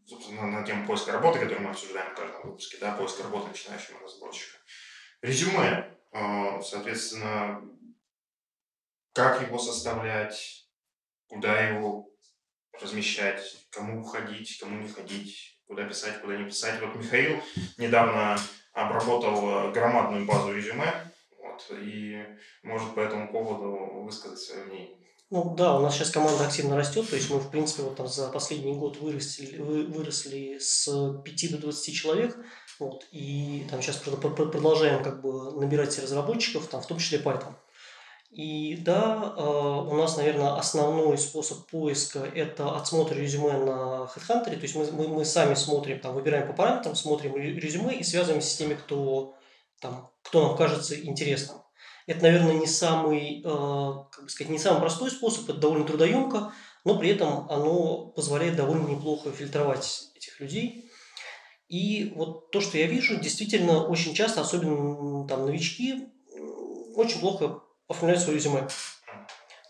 собственно, 0.06 0.48
на 0.48 0.64
тему 0.64 0.88
поиска 0.88 1.12
работы, 1.12 1.40
который 1.40 1.60
мы 1.60 1.72
обсуждаем 1.72 2.10
в 2.12 2.16
каждом 2.16 2.42
выпуске, 2.44 2.78
да, 2.80 2.94
поиск 2.94 3.22
работы 3.22 3.50
начинающего 3.50 4.00
разработчика. 4.00 4.58
Резюме, 5.22 5.94
а, 6.14 6.62
соответственно, 6.62 7.62
как 9.14 9.42
его 9.42 9.60
составлять, 9.60 10.70
куда 11.28 11.60
его 11.68 12.10
размещать, 12.82 13.42
кому 13.70 14.04
ходить, 14.04 14.58
кому 14.60 14.82
не 14.82 14.88
ходить, 14.88 15.60
куда 15.68 15.84
писать, 15.84 16.22
куда 16.22 16.38
не 16.38 16.46
писать. 16.46 16.80
Вот 16.82 16.96
Михаил 16.96 17.40
недавно 17.78 18.38
обработал 18.74 19.72
громадную 19.72 20.26
базу 20.26 20.54
резюме, 20.54 20.94
вот, 21.42 21.66
и 21.72 22.24
может 22.64 22.94
по 22.94 23.00
этому 23.00 23.32
поводу 23.32 24.02
высказать 24.04 24.40
свое 24.40 24.66
мнение. 24.66 24.98
Ну 25.30 25.56
да, 25.56 25.76
у 25.78 25.82
нас 25.82 25.94
сейчас 25.96 26.12
команда 26.12 26.46
активно 26.46 26.78
растет, 26.78 27.10
то 27.10 27.18
есть 27.18 27.30
мы, 27.30 27.40
в 27.40 27.52
принципе, 27.52 27.84
вот 27.84 27.98
там 27.98 28.08
за 28.08 28.30
последний 28.30 28.74
год 28.74 28.98
выросли, 28.98 29.58
выросли 29.58 30.58
с 30.58 30.88
5 31.26 31.52
до 31.52 31.58
20 31.58 31.94
человек, 31.94 32.38
вот, 32.80 33.06
и 33.12 33.68
там 33.70 33.82
сейчас 33.82 33.98
продолжаем 33.98 35.04
как 35.04 35.22
бы 35.22 35.60
набирать 35.60 36.00
разработчиков, 36.00 36.68
там, 36.68 36.82
в 36.82 36.88
том 36.88 36.98
числе 37.00 37.20
Python. 37.20 37.56
И 38.38 38.76
да, 38.76 39.34
э, 39.36 39.42
у 39.42 39.96
нас, 39.96 40.16
наверное, 40.16 40.54
основной 40.58 41.18
способ 41.18 41.66
поиска– 41.66 42.20
это 42.36 42.76
отсмотр 42.76 43.18
резюме 43.18 43.54
на 43.54 44.08
HeadHunter. 44.16 44.56
То 44.56 44.62
есть 44.62 44.76
мы, 44.76 44.86
мы, 44.92 45.08
мы 45.08 45.26
сами 45.26 45.56
смотрим, 45.56 46.00
там, 46.00 46.14
выбираем 46.14 46.46
по 46.46 46.54
параметрам, 46.54 46.94
смотрим 46.94 47.36
резюме 47.36 47.96
и 47.96 48.04
связываемся 48.04 48.52
с 48.52 48.56
теми, 48.58 48.76
кто, 48.76 49.34
там, 49.82 50.12
кто 50.22 50.50
нам 50.50 50.56
кажется 50.56 51.04
интересным. 51.04 51.64
Это, 52.06 52.22
наверное, 52.22 52.54
не 52.54 52.68
самый, 52.68 53.40
э, 53.40 53.44
как 54.12 54.26
бы 54.26 54.30
сказать, 54.30 54.52
не 54.52 54.60
самый 54.60 54.82
простой 54.82 55.10
способ, 55.10 55.50
это 55.50 55.58
довольно 55.58 55.88
трудоемко, 55.88 56.54
но 56.86 57.00
при 57.00 57.10
этом 57.10 57.50
оно 57.50 58.06
позволяет 58.10 58.56
довольно 58.56 58.88
неплохо 58.88 59.32
фильтровать 59.32 60.12
этих 60.16 60.40
людей. 60.40 60.92
И 61.70 62.14
вот 62.16 62.52
то, 62.52 62.62
что 62.62 62.78
я 62.78 62.86
вижу, 62.86 63.20
действительно 63.20 63.84
очень 63.84 64.14
часто, 64.14 64.42
особенно 64.42 65.28
там 65.28 65.48
новички, 65.48 66.10
очень 66.94 67.20
плохо 67.20 67.64
оформляют 67.88 68.22
свое 68.22 68.38
резюме. 68.38 68.68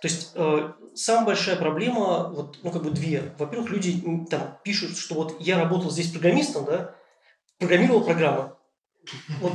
То 0.02 0.08
есть 0.08 0.32
э, 0.36 0.74
самая 0.96 1.26
большая 1.26 1.56
проблема, 1.56 2.30
вот, 2.30 2.60
ну 2.62 2.72
как 2.72 2.84
бы 2.84 2.92
две. 2.92 3.34
Во-первых, 3.38 3.70
люди 3.72 4.26
там 4.30 4.60
пишут, 4.64 4.98
что 4.98 5.16
вот 5.16 5.38
я 5.40 5.58
работал 5.58 5.90
здесь 5.90 6.12
программистом, 6.12 6.66
да, 6.66 6.96
программировал 7.58 8.04
программы. 8.04 8.54
Вот 9.40 9.54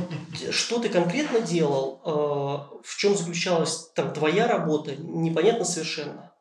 что 0.51 0.79
ты 0.79 0.89
конкретно 0.89 1.39
делал, 1.39 2.01
э, 2.03 2.81
в 2.83 2.97
чем 2.97 3.15
заключалась 3.15 3.89
там 3.95 4.13
твоя 4.13 4.47
работа, 4.47 4.95
непонятно 4.97 5.63
совершенно. 5.63 6.33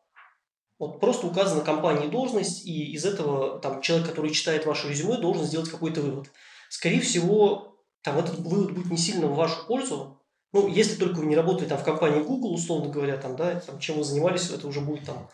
Вот 0.78 0.98
просто 0.98 1.28
указана 1.28 1.60
компания 1.60 2.06
и 2.06 2.10
должность, 2.10 2.66
и 2.66 2.92
из 2.92 3.04
этого 3.04 3.60
там 3.60 3.82
человек, 3.82 4.08
который 4.08 4.32
читает 4.32 4.66
ваше 4.66 4.88
резюме, 4.88 5.16
должен 5.16 5.44
сделать 5.44 5.70
какой-то 5.70 6.00
вывод. 6.00 6.32
Скорее 6.70 7.00
всего, 7.00 7.76
там 8.02 8.18
этот 8.18 8.40
вывод 8.40 8.72
будет 8.72 8.90
не 8.90 8.96
сильно 8.96 9.28
в 9.28 9.36
вашу 9.36 9.64
пользу, 9.66 10.20
ну, 10.52 10.68
если 10.68 10.96
только 10.96 11.18
вы 11.18 11.26
не 11.26 11.36
работаете 11.36 11.70
там 11.70 11.78
в 11.78 11.84
компании 11.84 12.22
Google, 12.22 12.54
условно 12.54 12.90
говоря, 12.90 13.16
там, 13.16 13.36
да, 13.36 13.54
там, 13.60 13.78
чем 13.78 13.98
вы 13.98 14.04
занимались, 14.04 14.50
это 14.50 14.66
уже 14.66 14.80
будет 14.80 15.04
там 15.04 15.28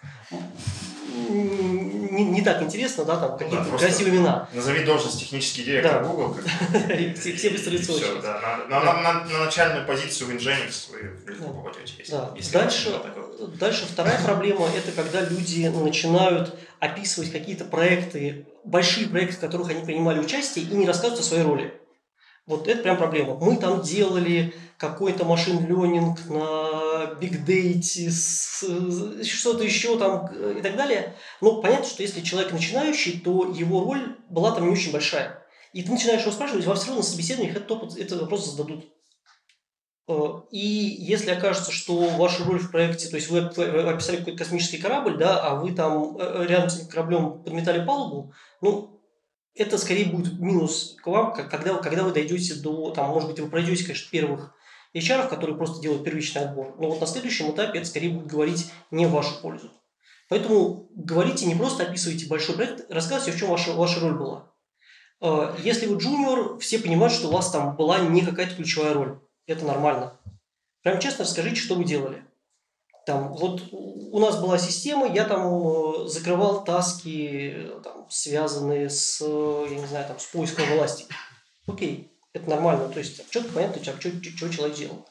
не, 1.29 2.25
не 2.25 2.43
так 2.43 2.63
интересно, 2.63 3.05
да, 3.05 3.17
там 3.17 3.37
какие-то 3.37 3.65
да, 3.65 3.79
красивые 3.79 4.17
имена. 4.17 4.49
Назови 4.53 4.85
должность 4.85 5.21
технический 5.21 5.65
директор 5.65 6.03
да. 6.03 6.09
Google. 6.09 6.37
все, 7.15 7.35
все 7.35 7.51
быстро 7.51 7.71
лицо 7.71 7.95
да. 8.23 8.59
На, 8.69 8.81
на, 8.81 9.03
на, 9.03 9.25
на 9.25 9.45
начальную 9.45 9.87
позицию 9.87 10.29
в 10.29 10.31
Nginx 10.33 10.91
вы 10.93 11.33
легко 11.33 11.49
попадете. 11.49 11.95
Если, 11.99 12.13
да. 12.13 12.31
если 12.37 12.53
дальше, 12.53 13.01
дальше 13.59 13.87
вторая 13.87 14.23
проблема– 14.25 14.67
это 14.77 14.93
когда 14.93 15.21
люди 15.23 15.67
начинают 15.67 16.55
описывать 16.79 17.33
какие-то 17.33 17.65
проекты, 17.65 18.47
большие 18.65 19.09
проекты, 19.09 19.37
в 19.37 19.41
которых 19.41 19.71
они 19.71 19.85
принимали 19.85 20.19
участие, 20.19 20.65
и 20.65 20.75
не 20.75 20.87
рассказывают 20.87 21.21
о 21.21 21.25
своей 21.25 21.43
роли. 21.43 21.75
Вот 22.49 22.67
это 22.67 22.83
прям 22.83 22.97
проблема. 22.97 23.35
Мы 23.35 23.59
там 23.59 23.83
делали 23.83 24.55
какой-то 24.79 25.27
машин 25.27 25.67
ленинг 25.67 26.19
на 26.31 27.15
бигдейте, 27.21 28.11
что-то 28.11 29.63
еще 29.63 29.99
там 29.99 30.27
и 30.57 30.63
так 30.63 30.75
далее. 30.75 31.15
Но 31.43 31.61
понятно, 31.61 31.87
что 31.87 32.03
если 32.03 32.23
человек 32.23 32.53
начинающий, 32.53 33.21
то 33.21 33.53
его 33.53 33.85
роль 33.85 34.17
была 34.31 34.53
там 34.53 34.65
не 34.65 34.73
очень 34.73 34.93
большая. 34.93 35.45
И 35.75 35.83
ты 35.83 35.93
начинаешь 35.93 36.23
его 36.23 36.33
спрашивать, 36.33 36.65
вам 36.65 36.77
все 36.77 36.87
равно 36.87 37.03
на 37.03 37.07
собеседованиях 37.07 37.55
этот, 37.55 37.71
опыт, 37.71 37.99
этот 37.99 38.23
вопрос 38.23 38.47
зададут. 38.47 38.87
Э, 40.09 40.41
и 40.51 40.59
если 40.59 41.31
окажется, 41.33 41.71
что 41.71 41.99
ваша 42.17 42.45
роль 42.45 42.61
в 42.61 42.71
проекте, 42.71 43.11
то 43.11 43.17
есть 43.17 43.29
вы 43.29 43.41
описали 43.41 44.17
какой-то 44.17 44.39
космический 44.39 44.79
корабль, 44.79 45.19
да, 45.19 45.39
а 45.41 45.57
вы 45.57 45.73
там 45.73 46.17
э, 46.17 46.47
рядом 46.49 46.71
с 46.71 46.79
этим 46.79 46.89
кораблем 46.89 47.43
подметали 47.43 47.85
палубу, 47.85 48.33
ну, 48.63 48.98
это 49.55 49.79
скорее 49.79 50.07
будет 50.07 50.39
минус 50.39 50.97
к 51.03 51.07
вам, 51.07 51.33
когда, 51.33 51.79
когда 51.79 52.05
вы 52.05 52.13
дойдете 52.13 52.55
до, 52.55 52.91
там, 52.91 53.11
может 53.11 53.29
быть, 53.29 53.41
вы 53.41 53.49
пройдете, 53.49 53.85
конечно, 53.85 54.11
первых 54.11 54.55
HR, 54.95 55.29
которые 55.29 55.57
просто 55.57 55.81
делают 55.81 56.05
первичный 56.05 56.43
отбор. 56.43 56.77
Но 56.79 56.91
вот 56.91 57.01
на 57.01 57.07
следующем 57.07 57.51
этапе 57.51 57.79
это 57.79 57.89
скорее 57.89 58.11
будет 58.11 58.27
говорить 58.27 58.71
не 58.91 59.07
в 59.07 59.11
вашу 59.11 59.41
пользу. 59.41 59.71
Поэтому 60.29 60.89
говорите, 60.95 61.47
не 61.47 61.55
просто 61.55 61.85
описывайте 61.85 62.27
большой 62.27 62.55
проект, 62.55 62.91
рассказывайте, 62.91 63.37
в 63.37 63.41
чем 63.41 63.51
ваша, 63.51 63.73
ваша 63.73 64.01
роль 64.01 64.19
была. 64.19 64.53
А, 65.21 65.57
если 65.63 65.87
вы 65.87 65.99
джуниор, 65.99 66.59
все 66.59 66.79
понимают, 66.79 67.13
что 67.13 67.29
у 67.29 67.33
вас 67.33 67.51
там 67.51 67.77
была 67.77 67.99
не 68.01 68.23
какая-то 68.23 68.55
ключевая 68.55 68.95
роль. 68.95 69.19
Это 69.47 69.65
нормально. 69.65 70.19
Прям 70.83 71.01
честно 71.01 71.25
расскажите, 71.25 71.61
что 71.61 71.75
вы 71.75 71.85
делали. 71.85 72.23
Там, 73.09 73.33
вот 73.33 73.63
у 73.73 74.19
нас 74.19 74.39
была 74.39 74.59
система, 74.59 75.07
я 75.07 75.25
там 75.25 75.47
э, 75.47 76.09
закрывал 76.09 76.63
таски, 76.63 77.71
там, 77.83 78.07
связанные 78.11 78.91
с, 78.91 79.23
я 79.23 79.77
не 79.77 79.87
знаю, 79.87 80.07
там, 80.07 80.19
с 80.19 80.27
поиском 80.27 80.67
власти. 80.77 81.07
Окей, 81.67 82.13
это 82.35 82.51
нормально. 82.51 82.87
То 82.91 82.99
есть 82.99 83.31
четко 83.31 83.51
понятно, 83.55 83.83
что, 83.83 83.99
что, 83.99 84.11
что 84.23 84.51
человек 84.51 84.77
делал. 84.77 85.07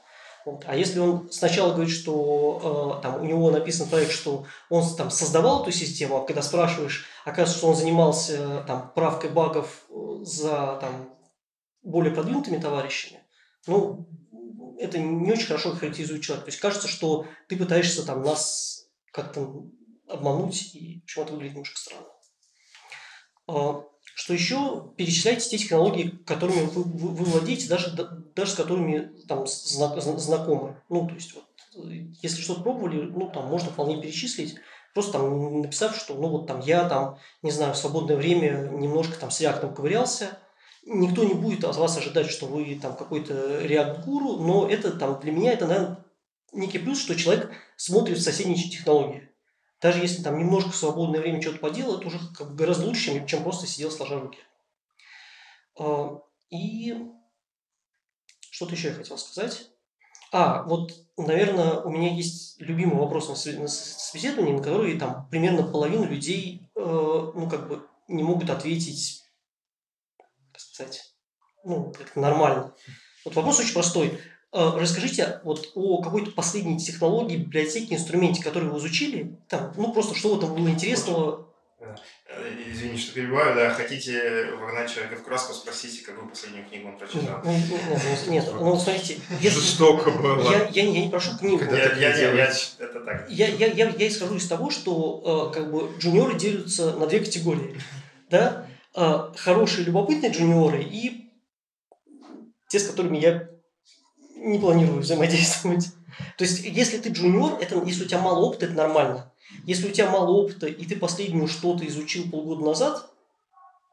Вот. 0.46 0.64
А 0.68 0.76
если 0.76 1.00
он 1.00 1.32
сначала 1.32 1.74
говорит, 1.74 1.92
что 1.92 3.00
э, 3.00 3.02
там, 3.02 3.20
у 3.20 3.26
него 3.26 3.50
написан 3.50 3.90
проект, 3.90 4.12
что 4.12 4.46
он 4.70 4.84
там, 4.96 5.10
создавал 5.10 5.64
эту 5.64 5.72
систему, 5.72 6.18
а 6.18 6.26
когда 6.28 6.44
спрашиваешь, 6.44 7.08
оказывается, 7.26 7.58
что 7.58 7.68
он 7.70 7.76
занимался 7.76 8.64
там, 8.68 8.92
правкой 8.94 9.32
багов 9.32 9.86
э, 9.90 9.94
за 10.22 10.78
там, 10.80 11.10
более 11.82 12.14
продвинутыми 12.14 12.58
товарищами, 12.58 13.22
ну, 13.66 14.08
это 14.80 15.00
не 15.00 15.32
очень 15.32 15.48
хорошо 15.48 15.76
характеризует 15.76 16.22
человека. 16.22 16.46
То 16.46 16.52
есть 16.52 16.62
кажется, 16.62 16.88
что 16.88 17.26
ты 17.48 17.58
пытаешься 17.58 18.06
там 18.06 18.22
нас 18.24 18.88
как-то 19.12 19.66
обмануть, 20.08 20.76
и 20.76 21.02
почему 21.02 21.26
это 21.26 21.34
выглядит 21.34 21.54
немножко 21.54 21.78
странно. 21.78 22.08
А, 23.48 23.84
что 24.16 24.34
еще? 24.34 24.94
Перечисляйте 24.98 25.50
те 25.50 25.58
технологии, 25.58 26.20
которыми 26.26 26.66
вы, 26.66 26.84
вы, 26.84 27.10
вы 27.10 27.26
владеете, 27.26 27.68
даже, 27.68 27.92
даже 28.36 28.52
с 28.52 28.56
которыми 28.56 29.12
там 29.28 29.46
зна, 29.48 30.00
знакомы. 30.00 30.82
Ну, 30.90 31.08
то 31.08 31.16
есть, 31.16 31.34
вот, 31.34 31.46
если 32.22 32.42
что-то 32.42 32.62
пробовали, 32.62 33.02
ну, 33.02 33.30
там 33.30 33.48
можно 33.48 33.70
вполне 33.70 34.02
перечислить, 34.02 34.56
просто 34.94 35.14
там 35.14 35.62
написав, 35.62 35.96
что, 35.96 36.16
ну, 36.16 36.30
вот 36.30 36.48
там 36.48 36.60
я 36.62 36.88
там, 36.90 37.20
не 37.42 37.52
знаю, 37.52 37.74
в 37.74 37.78
свободное 37.78 38.18
время 38.18 38.70
немножко 38.72 39.20
там 39.20 39.32
с 39.32 39.40
реактом 39.42 39.74
ковырялся, 39.74 40.40
никто 40.88 41.24
не 41.24 41.34
будет 41.34 41.64
от 41.64 41.76
вас 41.76 41.98
ожидать, 41.98 42.30
что 42.30 42.48
вы 42.48 42.80
там 42.82 42.96
какой-то 42.96 43.62
React-гуру, 43.66 44.38
но 44.38 44.68
это 44.68 44.92
там 44.92 45.20
для 45.20 45.32
меня 45.32 45.54
это, 45.54 45.68
наверное, 45.68 46.06
некий 46.54 46.80
плюс, 46.80 47.00
что 47.00 47.16
человек 47.16 47.52
смотрит 47.76 48.18
в 48.18 48.24
соседние 48.24 48.58
технологии. 48.58 49.30
Даже 49.82 50.00
если 50.00 50.24
там 50.24 50.40
немножко 50.40 50.72
в 50.72 50.76
свободное 50.76 51.20
время 51.20 51.42
что-то 51.42 51.60
поделал, 51.60 51.98
это 51.98 52.08
уже 52.08 52.20
как 52.36 52.50
бы 52.50 52.56
гораздо 52.56 52.88
лучше, 52.88 53.26
чем, 53.28 53.44
просто 53.44 53.68
сидел 53.68 53.92
сложа 53.92 54.20
руки. 54.20 54.40
А, 55.78 56.20
и 56.50 56.96
что-то 58.50 58.74
еще 58.74 58.88
я 58.88 58.94
хотел 58.96 59.18
сказать. 59.18 59.70
А, 60.32 60.64
вот, 60.64 60.94
наверное, 61.16 61.82
у 61.82 61.90
меня 61.90 62.14
есть 62.14 62.60
любимый 62.60 62.98
вопрос 62.98 63.30
на 63.30 63.36
собеседовании, 63.36 64.54
на 64.54 64.64
который 64.64 64.98
там 64.98 65.28
примерно 65.30 65.64
половина 65.64 66.06
людей, 66.06 66.70
э, 66.76 66.80
ну, 66.82 67.48
как 67.50 67.68
бы 67.70 67.88
не 68.08 68.24
могут 68.24 68.50
ответить, 68.50 69.17
сказать, 70.78 71.14
ну, 71.64 71.92
как 71.98 72.16
нормально. 72.16 72.74
Вот 73.26 73.36
вопрос 73.36 73.60
очень 73.60 73.74
простой. 73.74 74.20
Э, 74.54 74.78
расскажите 74.78 75.42
вот 75.44 75.72
о 75.76 76.02
какой-то 76.02 76.32
последней 76.32 76.80
технологии, 76.80 77.38
библиотеке, 77.38 77.96
инструменте, 77.96 78.44
который 78.44 78.70
вы 78.70 78.78
изучили. 78.78 79.38
Там, 79.50 79.74
ну, 79.76 79.92
просто 79.92 80.16
что 80.16 80.36
в 80.36 80.38
этом 80.38 80.56
было 80.56 80.70
интересного. 80.70 81.48
Э, 81.80 81.96
извини, 82.72 82.98
что 82.98 83.16
перебиваю, 83.16 83.56
да, 83.56 83.74
хотите 83.74 84.52
вогнать 84.52 84.92
человека 84.92 85.16
в 85.16 85.24
краску, 85.24 85.54
спросите, 85.54 86.06
какую 86.06 86.30
последнюю 86.30 86.66
книгу 86.68 86.90
он 86.90 86.98
прочитал. 86.98 87.42
Нет, 87.44 87.64
нет, 87.70 88.28
нет, 88.28 88.50
ну, 88.54 88.78
смотрите. 88.78 89.20
Если... 89.42 89.60
Жестоко 89.60 90.12
было. 90.12 90.52
Я, 90.52 90.70
я, 90.70 90.84
я 90.84 91.02
не 91.02 91.10
прошу 91.10 91.38
книгу. 91.38 91.64
Я, 91.66 91.94
я, 91.96 92.16
я, 92.16 92.32
я, 92.34 92.54
это 92.80 93.00
так. 93.02 93.30
Я, 93.30 93.48
я, 93.48 93.68
я, 93.68 93.90
я 93.90 94.08
исхожу 94.08 94.36
из 94.36 94.48
того, 94.48 94.70
что 94.70 95.52
э, 95.52 95.54
как 95.56 95.72
бы 95.72 95.92
джуниоры 95.98 96.38
делятся 96.38 96.94
на 96.94 97.08
две 97.08 97.20
категории. 97.20 97.82
Да? 98.30 98.67
Хорошие, 98.98 99.86
любопытные 99.86 100.32
джуниоры 100.32 100.82
и 100.82 101.32
те, 102.68 102.80
с 102.80 102.88
которыми 102.88 103.18
я 103.18 103.48
не 104.36 104.58
планирую 104.58 105.02
взаимодействовать. 105.02 105.90
То 106.36 106.44
есть, 106.44 106.64
если 106.64 106.98
ты 106.98 107.10
джуниор, 107.10 107.60
это, 107.62 107.80
если 107.86 108.06
у 108.06 108.08
тебя 108.08 108.22
мало 108.22 108.44
опыта, 108.46 108.66
это 108.66 108.74
нормально. 108.74 109.32
Если 109.66 109.88
у 109.88 109.92
тебя 109.92 110.10
мало 110.10 110.32
опыта, 110.32 110.66
и 110.66 110.86
ты 110.86 110.96
последнюю 110.96 111.48
что-то 111.48 111.86
изучил 111.88 112.30
полгода 112.30 112.66
назад, 112.66 113.08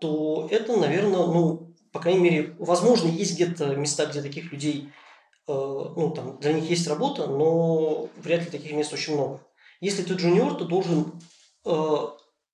то 0.00 0.48
это, 0.50 0.74
наверное, 0.76 1.26
ну, 1.26 1.74
по 1.92 2.00
крайней 2.00 2.20
мере, 2.20 2.56
возможно, 2.58 3.08
есть 3.08 3.34
где-то 3.34 3.76
места, 3.76 4.06
где 4.06 4.22
таких 4.22 4.52
людей, 4.52 4.88
э, 5.46 5.52
ну, 5.52 6.12
там, 6.16 6.38
для 6.40 6.54
них 6.54 6.68
есть 6.68 6.88
работа, 6.88 7.26
но 7.26 8.08
вряд 8.16 8.40
ли 8.40 8.50
таких 8.50 8.72
мест 8.72 8.92
очень 8.92 9.14
много. 9.14 9.40
Если 9.80 10.02
ты 10.02 10.14
джуниор, 10.14 10.54
ты 10.54 10.64
должен 10.64 11.20
э, 11.66 11.96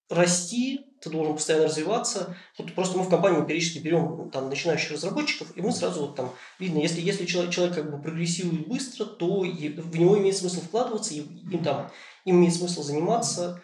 расти, 0.09 0.81
ты 1.01 1.11
должен 1.11 1.35
постоянно 1.35 1.67
развиваться. 1.67 2.37
Вот 2.59 2.75
просто 2.75 2.99
мы 2.99 3.05
в 3.05 3.09
компании 3.09 3.45
периодически 3.45 3.79
берем 3.79 4.17
ну, 4.17 4.31
там 4.31 4.49
начинающих 4.49 4.93
разработчиков, 4.93 5.49
и 5.57 5.63
мы 5.63 5.73
сразу 5.73 6.03
вот 6.03 6.17
там 6.17 6.33
видно, 6.59 6.79
если, 6.79 7.01
если 7.01 7.27
человек, 7.27 7.53
человек 7.53 7.75
как 7.75 7.91
бы 7.91 8.01
прогрессирует 8.01 8.69
быстро, 8.69 9.07
то 9.07 9.41
в 9.41 9.99
него 9.99 10.19
имеет 10.19 10.37
смысл 10.37 10.61
вкладываться, 10.61 11.15
и, 11.15 11.21
им 11.21 11.65
там 11.65 11.91
им 12.25 12.37
имеет 12.37 12.55
смысл 12.55 12.83
заниматься. 12.83 13.63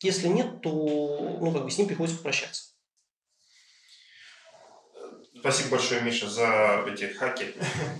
Если 0.00 0.28
нет, 0.28 0.62
то 0.62 0.70
ну, 1.40 1.52
как 1.52 1.64
бы 1.64 1.70
с 1.70 1.78
ним 1.78 1.88
приходится 1.88 2.16
попрощаться. 2.16 2.72
Спасибо 5.40 5.70
большое, 5.70 6.00
Миша, 6.00 6.28
за 6.28 6.84
эти 6.88 7.04
хаки. 7.04 7.54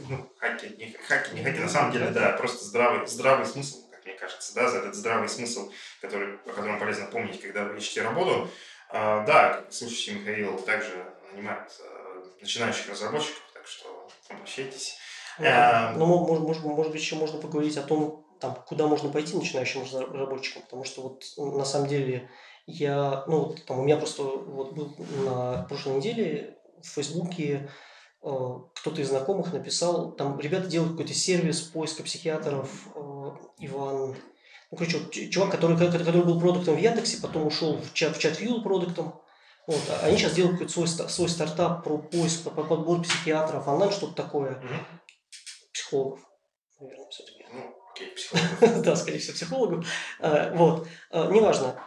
ну, 0.09 0.28
хаки, 0.38 0.75
не 0.76 0.92
хаки, 0.92 1.35
не 1.35 1.45
хаки, 1.45 1.61
на 1.61 1.68
самом 1.68 1.92
деле, 1.92 2.11
да, 2.11 2.33
просто 2.33 2.64
здравый, 2.64 3.07
здравый 3.07 3.47
смысл, 3.47 3.88
как 3.90 4.04
мне 4.04 4.14
кажется, 4.14 4.54
да, 4.54 4.68
за 4.68 4.78
этот 4.78 4.95
здравый 4.95 5.28
смысл, 5.28 5.71
который, 6.00 6.37
о 6.37 6.52
котором 6.52 6.80
полезно 6.80 7.07
помнить, 7.07 7.40
когда 7.40 7.64
вы 7.64 7.78
ищете 7.78 8.02
работу. 8.02 8.50
А, 8.90 9.25
да, 9.25 9.64
слушайте, 9.71 10.12
Михаил 10.12 10.59
также 10.59 11.04
нанимает 11.33 11.71
а, 11.80 12.23
начинающих 12.40 12.90
разработчиков, 12.90 13.42
так 13.52 13.66
что 13.66 14.09
обращайтесь. 14.30 14.97
Ну, 15.38 15.47
а, 15.47 15.92
ну 15.97 16.07
может, 16.07 16.45
может, 16.45 16.64
может 16.64 16.92
быть, 16.92 17.00
еще 17.00 17.16
можно 17.16 17.38
поговорить 17.38 17.76
о 17.76 17.83
том, 17.83 18.25
там, 18.40 18.54
куда 18.66 18.87
можно 18.87 19.11
пойти 19.11 19.37
начинающим 19.37 19.83
разработчикам, 19.83 20.62
потому 20.62 20.85
что 20.85 21.02
вот 21.02 21.25
на 21.37 21.64
самом 21.64 21.88
деле 21.88 22.30
я, 22.66 23.25
ну, 23.26 23.54
там 23.66 23.80
у 23.80 23.85
меня 23.85 23.97
просто 23.97 24.23
вот 24.23 24.73
был 24.73 24.95
на 25.25 25.64
прошлой 25.64 25.97
неделе 25.97 26.59
в 26.83 26.87
Фейсбуке 26.87 27.71
э, 28.23 28.28
кто-то 28.75 29.00
из 29.00 29.09
знакомых 29.09 29.52
написал, 29.52 30.12
там 30.12 30.38
ребята 30.38 30.66
делают 30.68 30.92
какой-то 30.92 31.14
сервис 31.14 31.61
поиска 31.62 32.02
психиатров, 32.02 32.71
э, 32.95 33.30
Иван, 33.59 34.16
ну, 34.70 34.76
короче, 34.76 35.30
чувак, 35.30 35.50
который, 35.50 35.76
который 35.76 36.22
был 36.22 36.38
продуктом 36.38 36.76
в 36.76 36.78
Яндексе, 36.78 37.18
потом 37.22 37.46
ушел 37.46 37.78
в 37.78 37.94
чат, 37.94 38.16
в 38.16 38.20
чат 38.20 38.38
продуктом, 38.62 39.20
вот, 39.66 39.80
а 39.90 40.06
они 40.06 40.16
сейчас 40.16 40.32
делают 40.32 40.54
какой-то 40.58 40.72
свой, 40.72 40.88
свой 40.88 41.28
стартап 41.28 41.84
про 41.84 41.98
поиск, 41.98 42.44
про 42.44 42.64
подбор 42.64 43.02
психиатров, 43.02 43.68
онлайн, 43.68 43.92
что-то 43.92 44.14
такое. 44.14 44.52
Mm-hmm. 44.52 44.80
Психологов, 45.75 46.20
наверное, 46.80 47.08
все-таки. 47.10 47.44
Ну, 47.52 47.76
окей, 47.92 48.08
психологов. 48.08 48.82
да, 48.84 48.96
скорее 48.96 49.18
всего, 49.18 49.34
психологов. 49.34 49.87
Э, 50.20 50.54
вот, 50.54 50.88
неважно. 51.12 51.78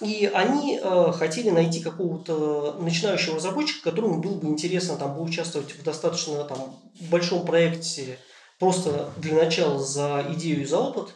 И 0.00 0.30
они 0.32 0.80
э, 0.82 1.12
хотели 1.12 1.50
найти 1.50 1.80
какого-то 1.80 2.76
начинающего 2.80 3.36
разработчика, 3.36 3.90
которому 3.90 4.20
было 4.20 4.34
бы 4.34 4.46
интересно 4.46 4.96
там, 4.96 5.16
поучаствовать 5.16 5.72
в 5.72 5.82
достаточно 5.82 6.44
там, 6.44 6.76
большом 7.10 7.44
проекте 7.44 8.18
просто 8.58 9.12
для 9.16 9.34
начала 9.34 9.78
за 9.78 10.24
идею 10.30 10.62
и 10.62 10.66
за 10.66 10.78
опыт. 10.78 11.14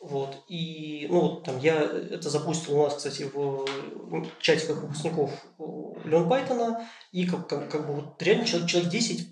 Вот. 0.00 0.44
И 0.48 1.06
ну, 1.10 1.20
вот, 1.20 1.44
там, 1.44 1.58
я 1.58 1.82
это 1.82 2.30
запустил 2.30 2.78
у 2.78 2.84
нас, 2.84 2.94
кстати, 2.94 3.24
в 3.32 3.66
чатиках 4.40 4.82
выпускников 4.82 5.30
Learn 5.58 6.28
Python, 6.28 6.76
и 7.12 7.26
как, 7.26 7.48
как, 7.48 7.70
как 7.70 7.86
бы 7.86 7.94
вот 7.94 8.22
реально 8.22 8.44
человек, 8.44 8.68
человек 8.68 8.90
10 8.90 9.28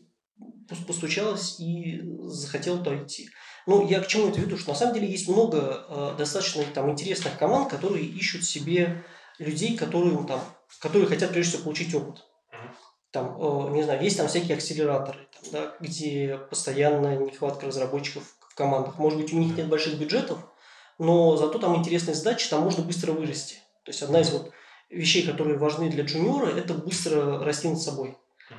постучалось 0.87 1.61
и 1.61 2.03
захотел 2.25 2.79
туда 2.79 2.97
идти. 3.03 3.29
Ну, 3.67 3.87
я 3.87 4.01
к 4.01 4.07
чему 4.07 4.29
это 4.29 4.41
веду? 4.41 4.57
Что 4.57 4.71
на 4.71 4.77
самом 4.77 4.95
деле 4.95 5.09
есть 5.09 5.29
много 5.29 5.85
э, 5.89 6.15
достаточно 6.19 6.65
там, 6.75 6.91
интересных 6.91 7.39
команд, 7.39 7.71
которые 7.71 8.05
ищут 8.05 8.45
себе 8.45 9.05
людей, 9.39 9.77
которые, 9.77 10.17
там, 10.27 10.41
которые 10.81 11.09
хотят 11.09 11.31
прежде 11.31 11.53
всего 11.53 11.65
получить 11.65 11.95
опыт. 11.95 12.25
Там, 13.11 13.37
э, 13.41 13.71
не 13.75 13.83
знаю, 13.83 14.03
есть 14.03 14.17
там 14.17 14.29
всякие 14.29 14.57
акселераторы, 14.57 15.29
там, 15.33 15.53
да, 15.53 15.77
где 15.81 16.39
постоянная 16.51 17.19
нехватка 17.19 17.67
разработчиков 17.67 18.25
в 18.41 18.55
командах. 18.55 18.99
Может 18.99 19.21
быть, 19.21 19.33
у 19.33 19.39
них 19.39 19.57
нет 19.57 19.69
больших 19.69 19.99
бюджетов, 19.99 20.39
но 20.99 21.37
зато 21.37 21.59
там 21.59 21.77
интересные 21.77 22.15
задачи, 22.15 22.49
там 22.49 22.63
можно 22.63 22.83
быстро 22.83 23.13
вырасти. 23.13 23.57
То 23.85 23.91
есть 23.91 24.03
одна 24.03 24.21
из 24.21 24.31
вот 24.31 24.51
вещей, 24.91 25.27
которые 25.27 25.59
важны 25.59 25.91
для 25.91 26.05
джуниора, 26.05 26.47
это 26.47 26.75
быстро 26.75 27.43
расти 27.45 27.69
над 27.69 27.81
собой. 27.81 28.17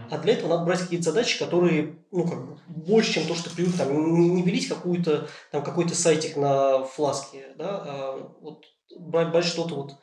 А 0.10 0.17
для 0.17 0.34
этого 0.34 0.50
надо 0.50 0.65
брать 0.65 0.82
какие-то 0.82 1.06
задачи, 1.06 1.39
которые, 1.39 2.00
ну, 2.12 2.27
как 2.27 2.46
бы, 2.46 2.60
больше, 2.67 3.13
чем 3.13 3.25
то, 3.25 3.36
что 3.36 3.50
привык, 3.50 3.78
там, 3.78 4.19
не, 4.19 4.30
не 4.30 4.43
пилить 4.43 4.67
какую-то, 4.67 5.30
там, 5.52 5.63
какой-то 5.63 5.95
сайтик 5.95 6.36
на 6.36 6.84
фласке, 6.84 7.54
да, 7.58 7.84
а 7.86 8.34
вот 8.41 8.65
брать, 9.00 9.32
брать 9.32 9.45
что-то 9.45 9.76
вот, 9.76 9.95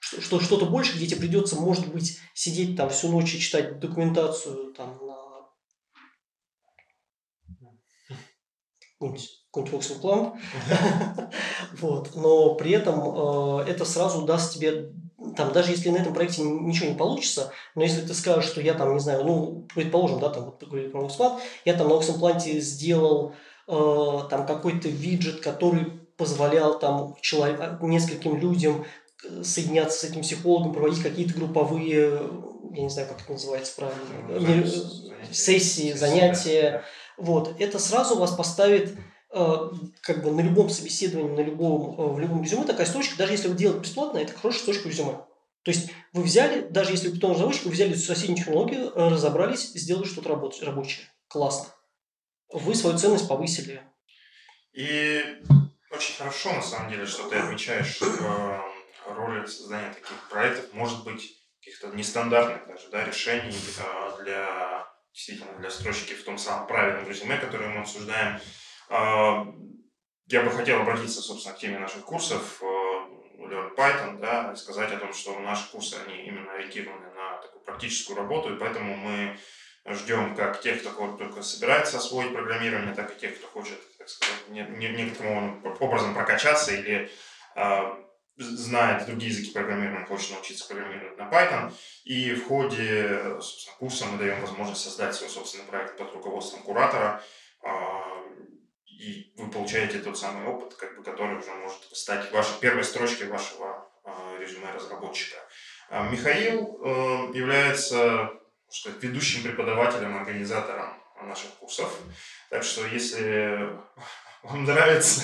что, 0.00 0.40
что-то 0.40 0.66
больше, 0.66 0.96
где 0.96 1.06
тебе 1.06 1.20
придется, 1.20 1.54
может 1.54 1.86
быть, 1.92 2.18
сидеть 2.34 2.76
там 2.76 2.90
всю 2.90 3.10
ночь 3.12 3.34
и 3.34 3.38
читать 3.38 3.78
документацию, 3.78 4.72
там, 4.72 4.98
на 9.00 9.14
какой-нибудь 9.52 9.72
Voxel 9.72 10.00
Plant, 10.00 10.32
вот, 11.80 12.14
но 12.14 12.54
при 12.54 12.72
этом 12.72 13.60
э, 13.60 13.64
это 13.68 13.84
сразу 13.84 14.22
даст 14.22 14.54
тебе 14.54 14.92
там, 15.36 15.52
даже 15.52 15.72
если 15.72 15.90
на 15.90 15.98
этом 15.98 16.14
проекте 16.14 16.42
ничего 16.42 16.90
не 16.90 16.96
получится, 16.96 17.52
но 17.74 17.82
если 17.82 18.06
ты 18.06 18.14
скажешь, 18.14 18.50
что 18.50 18.60
я 18.60 18.74
там, 18.74 18.94
не 18.94 19.00
знаю, 19.00 19.24
ну, 19.24 19.66
предположим, 19.74 20.20
да, 20.20 20.30
там, 20.30 20.46
вот 20.46 20.62
говорили 20.62 20.90
про 20.90 21.04
Oxplant, 21.04 21.40
я 21.64 21.74
там 21.74 21.88
на 21.88 21.92
Oximplante 21.92 22.58
сделал 22.60 23.34
э, 23.66 24.18
там 24.30 24.46
какой-то 24.46 24.88
виджет, 24.88 25.40
который 25.40 25.86
позволял 26.16 26.78
там 26.78 27.16
человек, 27.20 27.80
нескольким 27.80 28.38
людям 28.38 28.84
э, 29.24 29.42
соединяться 29.42 29.98
с 29.98 30.10
этим 30.10 30.22
психологом, 30.22 30.72
проводить 30.72 31.02
какие-то 31.02 31.34
групповые, 31.34 32.20
я 32.72 32.82
не 32.82 32.88
знаю, 32.90 33.08
как 33.08 33.22
это 33.22 33.32
называется 33.32 33.74
правильно, 33.76 34.02
ну, 34.28 34.40
занятия, 34.40 35.32
сессии, 35.32 35.92
занятия. 35.92 36.84
Вот. 37.18 37.60
Это 37.60 37.78
сразу 37.78 38.16
вас 38.16 38.32
поставит 38.32 38.96
э, 39.30 39.56
как 40.02 40.22
бы 40.22 40.30
на 40.30 40.40
любом 40.40 40.70
собеседовании, 40.70 41.36
на 41.36 41.40
любом, 41.40 41.98
э, 41.98 42.14
в 42.14 42.18
любом 42.18 42.42
резюме 42.42 42.64
такая 42.64 42.86
строчка, 42.86 43.18
даже 43.18 43.32
если 43.32 43.48
вы 43.48 43.56
делаете 43.56 43.82
бесплатно, 43.82 44.18
это 44.18 44.32
хорошая 44.32 44.62
строчка 44.62 44.88
резюме. 44.88 45.18
То 45.64 45.72
есть 45.72 45.90
вы 46.12 46.22
взяли, 46.22 46.66
даже 46.68 46.92
если 46.92 47.08
вы 47.08 47.20
разработчик, 47.20 47.64
вы 47.64 47.72
взяли 47.72 47.94
соседнюю 47.94 48.38
технологию, 48.38 48.90
э, 48.94 49.08
разобрались, 49.08 49.72
сделали 49.72 50.06
что-то 50.06 50.28
рабочее. 50.30 51.08
Классно. 51.26 51.74
Вы 52.50 52.74
свою 52.74 52.96
ценность 52.96 53.28
повысили. 53.28 53.82
И 54.72 55.22
очень 55.90 56.16
хорошо, 56.16 56.52
на 56.52 56.62
самом 56.62 56.90
деле, 56.90 57.04
что 57.04 57.28
ты 57.28 57.36
отмечаешь 57.36 58.00
э, 58.00 58.60
роли 59.06 59.44
создания 59.46 59.92
таких 59.92 60.28
проектов, 60.30 60.72
может 60.72 61.04
быть, 61.04 61.34
каких-то 61.60 61.88
нестандартных 61.88 62.66
даже 62.66 62.88
да, 62.90 63.04
решений 63.04 63.56
для 64.22 64.86
действительно 65.18 65.58
для 65.58 65.68
строчки 65.68 66.14
в 66.14 66.22
том 66.22 66.38
самом 66.38 66.68
правильном 66.68 67.08
резюме, 67.08 67.38
которое 67.38 67.70
мы 67.70 67.80
обсуждаем. 67.80 68.38
Э, 68.88 69.46
я 70.26 70.42
бы 70.42 70.50
хотел 70.50 70.80
обратиться, 70.80 71.20
собственно, 71.20 71.56
к 71.56 71.58
теме 71.58 71.78
наших 71.78 72.04
курсов. 72.04 72.62
Э, 72.62 72.66
Learn 73.38 73.74
Python, 73.76 74.20
да, 74.20 74.52
и 74.52 74.56
сказать 74.56 74.92
о 74.92 74.98
том, 74.98 75.12
что 75.12 75.38
наши 75.40 75.70
курсы, 75.72 75.96
они 76.06 76.24
именно 76.24 76.52
ориентированы 76.52 77.10
на 77.14 77.38
такую 77.38 77.64
практическую 77.64 78.16
работу, 78.16 78.54
и 78.54 78.58
поэтому 78.58 78.96
мы 78.96 79.38
ждем 79.86 80.36
как 80.36 80.60
тех, 80.60 80.80
кто 80.80 81.16
только 81.16 81.42
собирается 81.42 81.96
освоить 81.96 82.32
программирование, 82.32 82.94
так 82.94 83.16
и 83.16 83.18
тех, 83.18 83.38
кто 83.38 83.46
хочет, 83.46 83.78
так 83.96 84.08
сказать, 84.08 84.48
не, 84.48 84.62
не, 84.62 84.88
некоторым 84.88 85.64
образом 85.80 86.14
прокачаться 86.14 86.74
или 86.74 87.10
э, 87.56 87.80
знает 88.38 89.06
другие 89.06 89.30
языки 89.30 89.50
программирования, 89.50 90.06
хочет 90.06 90.32
научиться 90.32 90.66
программировать 90.66 91.18
на 91.18 91.22
Python. 91.22 91.72
И 92.04 92.34
в 92.34 92.46
ходе 92.46 93.38
курса 93.78 94.06
мы 94.06 94.18
даем 94.18 94.40
возможность 94.40 94.82
создать 94.82 95.14
свой 95.14 95.28
собственный 95.28 95.64
проект 95.64 95.96
под 95.98 96.12
руководством 96.14 96.62
куратора, 96.62 97.22
э, 97.62 97.68
и 98.86 99.32
вы 99.36 99.50
получаете 99.50 100.00
тот 100.00 100.18
самый 100.18 100.46
опыт, 100.46 100.74
как 100.74 100.96
бы, 100.96 101.02
который 101.02 101.38
уже 101.38 101.52
может 101.54 101.80
стать 101.92 102.32
вашей 102.32 102.58
первой 102.60 102.84
строчкой 102.84 103.28
вашего 103.28 103.88
э, 104.04 104.38
резюме 104.40 104.70
разработчика. 104.72 105.36
А 105.90 106.08
Михаил 106.08 106.80
э, 106.82 107.36
является 107.36 108.32
сказать, 108.68 109.02
ведущим 109.02 109.42
преподавателем, 109.42 110.16
организатором 110.16 110.94
наших 111.22 111.50
курсов. 111.54 111.92
Так 112.50 112.62
что, 112.62 112.86
если 112.86 113.70
вам 114.42 114.64
нравится... 114.64 115.22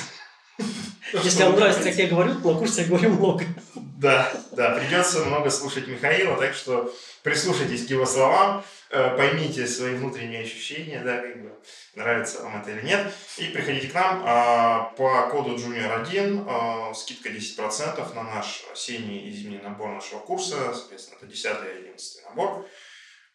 Если 1.22 1.42
вам 1.42 1.56
нравится, 1.56 1.82
как 1.82 1.94
я 1.94 2.08
говорю, 2.08 2.34
то 2.34 2.52
на 2.52 2.58
курсе 2.58 2.82
я 2.82 2.88
говорю 2.88 3.10
много. 3.10 3.44
Да, 3.74 4.30
да, 4.52 4.74
придется 4.74 5.24
много 5.24 5.48
слушать 5.50 5.86
Михаила, 5.86 6.36
так 6.36 6.54
что 6.54 6.92
прислушайтесь 7.22 7.86
к 7.86 7.90
его 7.90 8.04
словам, 8.04 8.64
э, 8.90 9.16
поймите 9.16 9.66
свои 9.66 9.94
внутренние 9.94 10.42
ощущения, 10.42 11.00
да, 11.02 11.18
как 11.18 11.42
бы 11.42 11.52
нравится 11.94 12.42
вам 12.42 12.60
это 12.60 12.72
или 12.72 12.82
нет. 12.82 13.12
И 13.38 13.46
приходите 13.46 13.88
к 13.88 13.94
нам 13.94 14.22
а, 14.26 14.92
по 14.96 15.28
коду 15.30 15.56
Junior 15.56 16.02
1, 16.02 16.44
а, 16.46 16.92
скидка 16.94 17.30
10% 17.30 18.14
на 18.14 18.22
наш 18.24 18.64
осенний 18.72 19.28
и 19.28 19.30
зимний 19.30 19.58
набор 19.58 19.90
нашего 19.90 20.18
курса, 20.18 20.74
соответственно, 20.74 21.16
это 21.18 21.26
10 21.26 21.44
и 21.44 21.78
11 21.78 22.24
набор, 22.24 22.66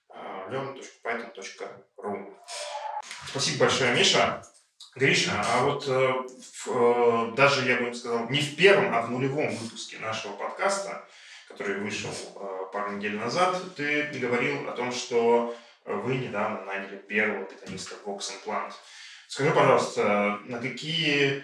а, 0.09 0.49
learn.python.ru. 0.51 2.33
Спасибо 3.27 3.59
большое, 3.59 3.95
Миша. 3.95 4.43
Гриша, 4.95 5.31
а 5.45 5.63
вот 5.65 5.87
э, 5.87 6.13
э, 6.67 7.31
даже, 7.35 7.69
я 7.69 7.79
бы 7.79 7.93
сказал, 7.93 8.29
не 8.29 8.39
в 8.39 8.55
первом, 8.55 8.93
а 8.93 9.01
в 9.01 9.11
нулевом 9.11 9.49
выпуске 9.55 9.99
нашего 9.99 10.33
подкаста, 10.33 11.07
который 11.47 11.79
вышел 11.79 12.09
э, 12.09 12.71
пару 12.73 12.93
недель 12.93 13.15
назад, 13.15 13.61
ты 13.75 14.03
говорил 14.19 14.67
о 14.67 14.73
том, 14.73 14.91
что 14.91 15.55
вы 15.85 16.17
недавно 16.17 16.65
наняли 16.65 16.97
первого 16.97 17.45
питаниста 17.45 17.95
Vox 18.03 18.31
Implant. 18.31 18.73
Скажи, 19.27 19.51
пожалуйста, 19.51 20.39
на 20.45 20.59
какие, 20.59 21.43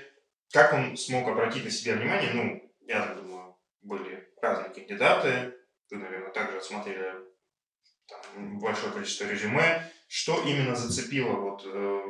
как 0.51 0.73
он 0.73 0.97
смог 0.97 1.27
обратить 1.27 1.63
на 1.63 1.71
себя 1.71 1.95
внимание, 1.95 2.31
ну, 2.33 2.73
я 2.87 3.05
думаю, 3.05 3.57
были 3.81 4.27
разные 4.41 4.73
кандидаты, 4.73 5.53
вы, 5.91 5.97
наверное, 5.97 6.31
также 6.31 6.57
отсмотрели 6.57 7.13
там, 8.07 8.59
большое 8.59 8.91
количество 8.91 9.25
резюме. 9.25 9.91
Что 10.07 10.43
именно 10.43 10.75
зацепило 10.75 11.31
вот 11.31 11.63
э, 11.65 12.01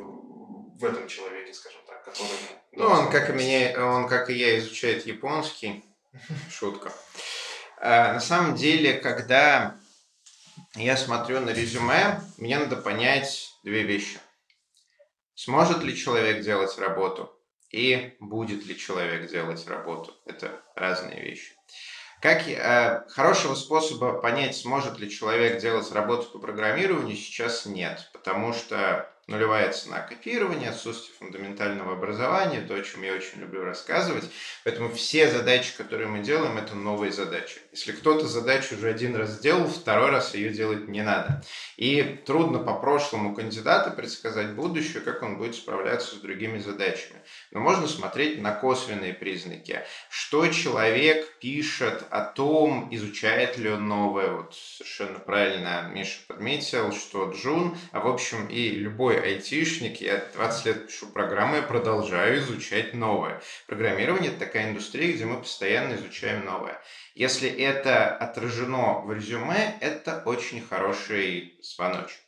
в 0.78 0.84
этом 0.84 1.08
человеке, 1.08 1.52
скажем 1.54 1.80
так, 1.86 2.04
который... 2.04 2.28
Ну, 2.72 2.86
он 2.86 3.10
как, 3.10 3.30
и 3.30 3.32
меня, 3.32 3.86
он, 3.86 4.08
как 4.08 4.30
и 4.30 4.34
я, 4.34 4.58
изучает 4.58 5.06
японский. 5.06 5.84
Шутка. 6.50 6.92
А, 7.78 8.12
на 8.12 8.20
самом 8.20 8.54
деле, 8.54 8.94
когда 8.94 9.76
я 10.74 10.96
смотрю 10.96 11.40
на 11.40 11.50
резюме, 11.50 12.20
мне 12.36 12.58
надо 12.58 12.76
понять 12.76 13.52
две 13.62 13.82
вещи. 13.82 14.18
Сможет 15.34 15.82
ли 15.82 15.96
человек 15.96 16.42
делать 16.42 16.78
работу 16.78 17.32
и 17.70 18.14
будет 18.20 18.64
ли 18.66 18.76
человек 18.76 19.30
делать 19.30 19.66
работу. 19.66 20.14
Это 20.24 20.62
разные 20.74 21.20
вещи. 21.20 21.54
Как 22.22 22.48
э, 22.48 23.04
хорошего 23.10 23.54
способа 23.54 24.14
понять, 24.14 24.56
сможет 24.56 24.98
ли 24.98 25.10
человек 25.10 25.60
делать 25.60 25.92
работу 25.92 26.30
по 26.30 26.38
программированию, 26.38 27.16
сейчас 27.16 27.66
нет, 27.66 28.08
потому 28.14 28.54
что 28.54 29.12
нулевая 29.26 29.72
цена 29.72 30.00
копирования, 30.00 30.70
отсутствие 30.70 31.16
фундаментального 31.18 31.94
образования, 31.94 32.60
то, 32.60 32.74
о 32.74 32.82
чем 32.82 33.02
я 33.02 33.12
очень 33.12 33.40
люблю 33.40 33.64
рассказывать. 33.64 34.24
Поэтому 34.64 34.90
все 34.92 35.28
задачи, 35.28 35.76
которые 35.76 36.06
мы 36.06 36.20
делаем, 36.20 36.58
это 36.58 36.76
новые 36.76 37.10
задачи. 37.10 37.58
Если 37.72 37.92
кто-то 37.92 38.26
задачу 38.26 38.76
уже 38.76 38.88
один 38.88 39.16
раз 39.16 39.30
сделал, 39.30 39.66
второй 39.66 40.10
раз 40.10 40.34
ее 40.34 40.50
делать 40.50 40.86
не 40.88 41.02
надо. 41.02 41.42
И 41.76 42.02
трудно 42.24 42.60
по 42.60 42.74
прошлому 42.74 43.34
кандидату 43.34 43.90
предсказать 43.96 44.54
будущее, 44.54 45.02
как 45.02 45.22
он 45.22 45.38
будет 45.38 45.56
справляться 45.56 46.14
с 46.14 46.20
другими 46.20 46.58
задачами. 46.58 47.20
Но 47.50 47.60
можно 47.60 47.88
смотреть 47.88 48.40
на 48.40 48.52
косвенные 48.52 49.12
признаки. 49.12 49.82
Что 50.08 50.46
человек 50.48 51.38
пишет 51.40 52.04
о 52.10 52.22
том, 52.22 52.88
изучает 52.92 53.58
ли 53.58 53.70
он 53.70 53.88
новое. 53.88 54.30
Вот 54.30 54.54
совершенно 54.54 55.18
правильно 55.18 55.90
Миша 55.92 56.20
подметил, 56.28 56.92
что 56.92 57.30
Джун, 57.30 57.76
а 57.90 58.00
в 58.00 58.06
общем 58.06 58.46
и 58.46 58.70
любой 58.70 59.15
такой 59.16 59.32
айтишник, 59.32 60.00
я 60.00 60.22
20 60.34 60.66
лет 60.66 60.86
пишу 60.86 61.06
программы, 61.06 61.56
я 61.56 61.62
продолжаю 61.62 62.38
изучать 62.38 62.94
новое. 62.94 63.40
Программирование– 63.66 64.30
это 64.32 64.40
такая 64.40 64.70
индустрия, 64.70 65.12
где 65.12 65.24
мы 65.24 65.38
постоянно 65.38 65.94
изучаем 65.94 66.44
новое. 66.44 66.80
Если 67.14 67.48
это 67.48 68.14
отражено 68.14 69.00
в 69.00 69.12
резюме, 69.12 69.78
это 69.80 70.22
очень 70.26 70.62
хороший 70.62 71.58
звоночек. 71.62 72.20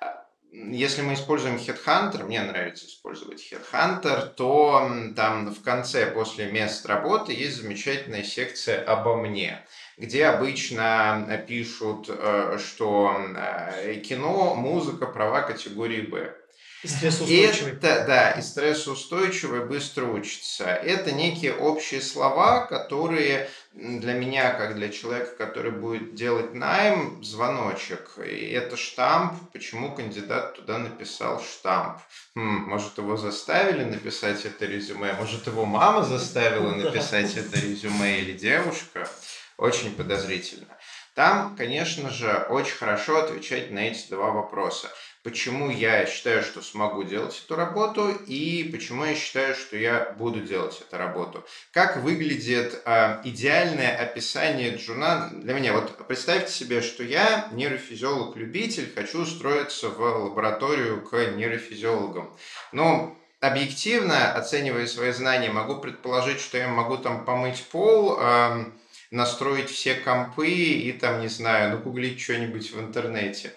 А, 0.00 0.24
если 0.52 1.02
мы 1.02 1.14
используем 1.14 1.56
Headhunter, 1.56 2.24
мне 2.24 2.42
нравится 2.42 2.86
использовать 2.86 3.52
Headhunter, 3.52 4.32
то 4.34 4.90
там 5.14 5.52
в 5.52 5.62
конце, 5.62 6.06
после 6.10 6.50
мест 6.50 6.86
работы, 6.86 7.32
есть 7.32 7.56
замечательная 7.56 8.22
секция 8.24 8.82
«Обо 8.84 9.16
мне» 9.16 9.66
где 10.02 10.26
обычно 10.26 11.24
э, 11.28 11.38
пишут, 11.46 12.06
э, 12.08 12.58
что 12.58 13.16
э, 13.36 14.00
кино, 14.04 14.56
музыка, 14.56 15.06
права 15.06 15.42
категории 15.42 16.00
Б. 16.00 16.34
И 16.82 16.88
стрессоустойчивый. 16.88 17.74
Это, 17.74 18.04
да, 18.04 18.30
и 18.32 18.42
стрессоустойчивый, 18.42 19.64
быстро 19.64 20.06
учится. 20.06 20.64
Это 20.64 21.12
некие 21.12 21.54
общие 21.54 22.00
слова, 22.00 22.66
которые 22.66 23.48
для 23.74 24.14
меня, 24.14 24.52
как 24.54 24.74
для 24.74 24.88
человека, 24.88 25.36
который 25.36 25.70
будет 25.70 26.16
делать 26.16 26.52
найм, 26.52 27.22
звоночек. 27.22 28.10
И 28.18 28.50
это 28.50 28.76
штамп. 28.76 29.34
Почему 29.52 29.94
кандидат 29.94 30.56
туда 30.56 30.78
написал 30.78 31.40
штамп? 31.40 31.98
Хм, 32.34 32.64
может, 32.68 32.98
его 32.98 33.16
заставили 33.16 33.84
написать 33.84 34.44
это 34.44 34.66
резюме? 34.66 35.12
Может, 35.12 35.46
его 35.46 35.64
мама 35.64 36.02
заставила 36.02 36.74
написать 36.74 37.36
это 37.36 37.60
резюме 37.60 38.18
или 38.18 38.32
девушка? 38.32 39.08
Очень 39.62 39.94
подозрительно. 39.94 40.66
Там, 41.14 41.54
конечно 41.56 42.10
же, 42.10 42.46
очень 42.48 42.74
хорошо 42.74 43.18
отвечать 43.18 43.70
на 43.70 43.78
эти 43.78 44.08
два 44.10 44.30
вопроса. 44.30 44.88
Почему 45.22 45.70
я 45.70 46.04
считаю, 46.06 46.42
что 46.42 46.62
смогу 46.62 47.04
делать 47.04 47.40
эту 47.44 47.54
работу 47.54 48.10
и 48.26 48.68
почему 48.72 49.04
я 49.04 49.14
считаю, 49.14 49.54
что 49.54 49.76
я 49.76 50.14
буду 50.18 50.40
делать 50.40 50.80
эту 50.80 50.96
работу. 50.98 51.44
Как 51.70 51.98
выглядит 51.98 52.82
э, 52.84 53.20
идеальное 53.22 53.96
описание 53.96 54.74
джуна 54.74 55.30
для 55.32 55.54
меня? 55.54 55.74
Вот 55.74 55.96
представьте 56.08 56.50
себе, 56.52 56.82
что 56.82 57.04
я 57.04 57.48
нейрофизиолог-любитель, 57.52 58.92
хочу 58.92 59.20
устроиться 59.20 59.90
в 59.90 60.00
лабораторию 60.00 61.02
к 61.02 61.12
нейрофизиологам. 61.36 62.36
Но 62.72 63.16
объективно, 63.38 64.32
оценивая 64.32 64.88
свои 64.88 65.12
знания, 65.12 65.52
могу 65.52 65.76
предположить, 65.76 66.40
что 66.40 66.58
я 66.58 66.66
могу 66.66 66.96
там 66.96 67.24
помыть 67.24 67.62
пол, 67.70 68.18
э, 68.18 68.64
настроить 69.12 69.70
все 69.70 69.94
компы 69.94 70.48
и 70.48 70.92
там, 70.92 71.20
не 71.20 71.28
знаю, 71.28 71.70
ну, 71.70 71.78
гуглить 71.78 72.20
что-нибудь 72.20 72.72
в 72.72 72.80
интернете. 72.80 73.54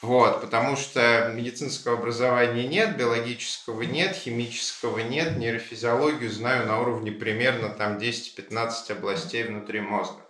Вот, 0.00 0.42
потому 0.42 0.76
что 0.76 1.32
медицинского 1.34 1.94
образования 1.98 2.68
нет, 2.68 2.96
биологического 2.96 3.82
нет, 3.82 4.14
химического 4.14 5.00
нет, 5.00 5.36
нейрофизиологию 5.36 6.30
знаю 6.30 6.68
на 6.68 6.80
уровне 6.80 7.10
примерно 7.10 7.70
там 7.70 7.98
10-15 7.98 8.92
областей 8.92 9.42
внутри 9.42 9.80
мозга. 9.80 10.20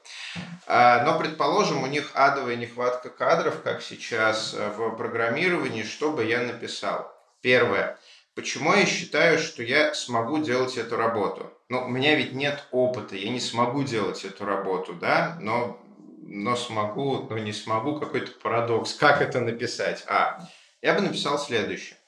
А, 0.66 1.04
но, 1.04 1.18
предположим, 1.18 1.82
у 1.82 1.86
них 1.86 2.12
адовая 2.14 2.56
нехватка 2.56 3.10
кадров, 3.10 3.60
как 3.62 3.82
сейчас 3.82 4.54
э, 4.54 4.70
в 4.70 4.96
программировании, 4.96 5.82
что 5.82 6.12
бы 6.12 6.24
я 6.24 6.40
написал. 6.40 7.12
Первое. 7.42 7.98
Почему 8.34 8.72
я 8.72 8.86
считаю, 8.86 9.38
что 9.38 9.62
я 9.62 9.92
смогу 9.92 10.38
делать 10.38 10.78
эту 10.78 10.96
работу? 10.96 11.52
Ну, 11.70 11.84
у 11.84 11.88
меня 11.88 12.14
ведь 12.14 12.32
нет 12.32 12.64
опыта, 12.70 13.14
я 13.14 13.28
не 13.30 13.40
смогу 13.40 13.82
делать 13.82 14.24
эту 14.24 14.46
работу, 14.46 14.94
да, 14.94 15.36
но, 15.40 15.78
но 16.22 16.56
смогу, 16.56 17.26
но 17.28 17.36
не 17.36 17.52
смогу, 17.52 18.00
какой-то 18.00 18.32
парадокс. 18.42 18.94
Как 18.94 19.20
это 19.20 19.40
написать? 19.40 20.02
А, 20.08 20.48
я 20.80 20.94
бы 20.94 21.02
написал 21.02 21.38
следующее, 21.38 21.98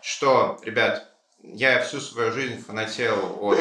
что, 0.00 0.58
ребят, 0.62 1.12
я 1.42 1.82
всю 1.82 2.00
свою 2.00 2.32
жизнь 2.32 2.62
фанател 2.62 3.36
от 3.40 3.58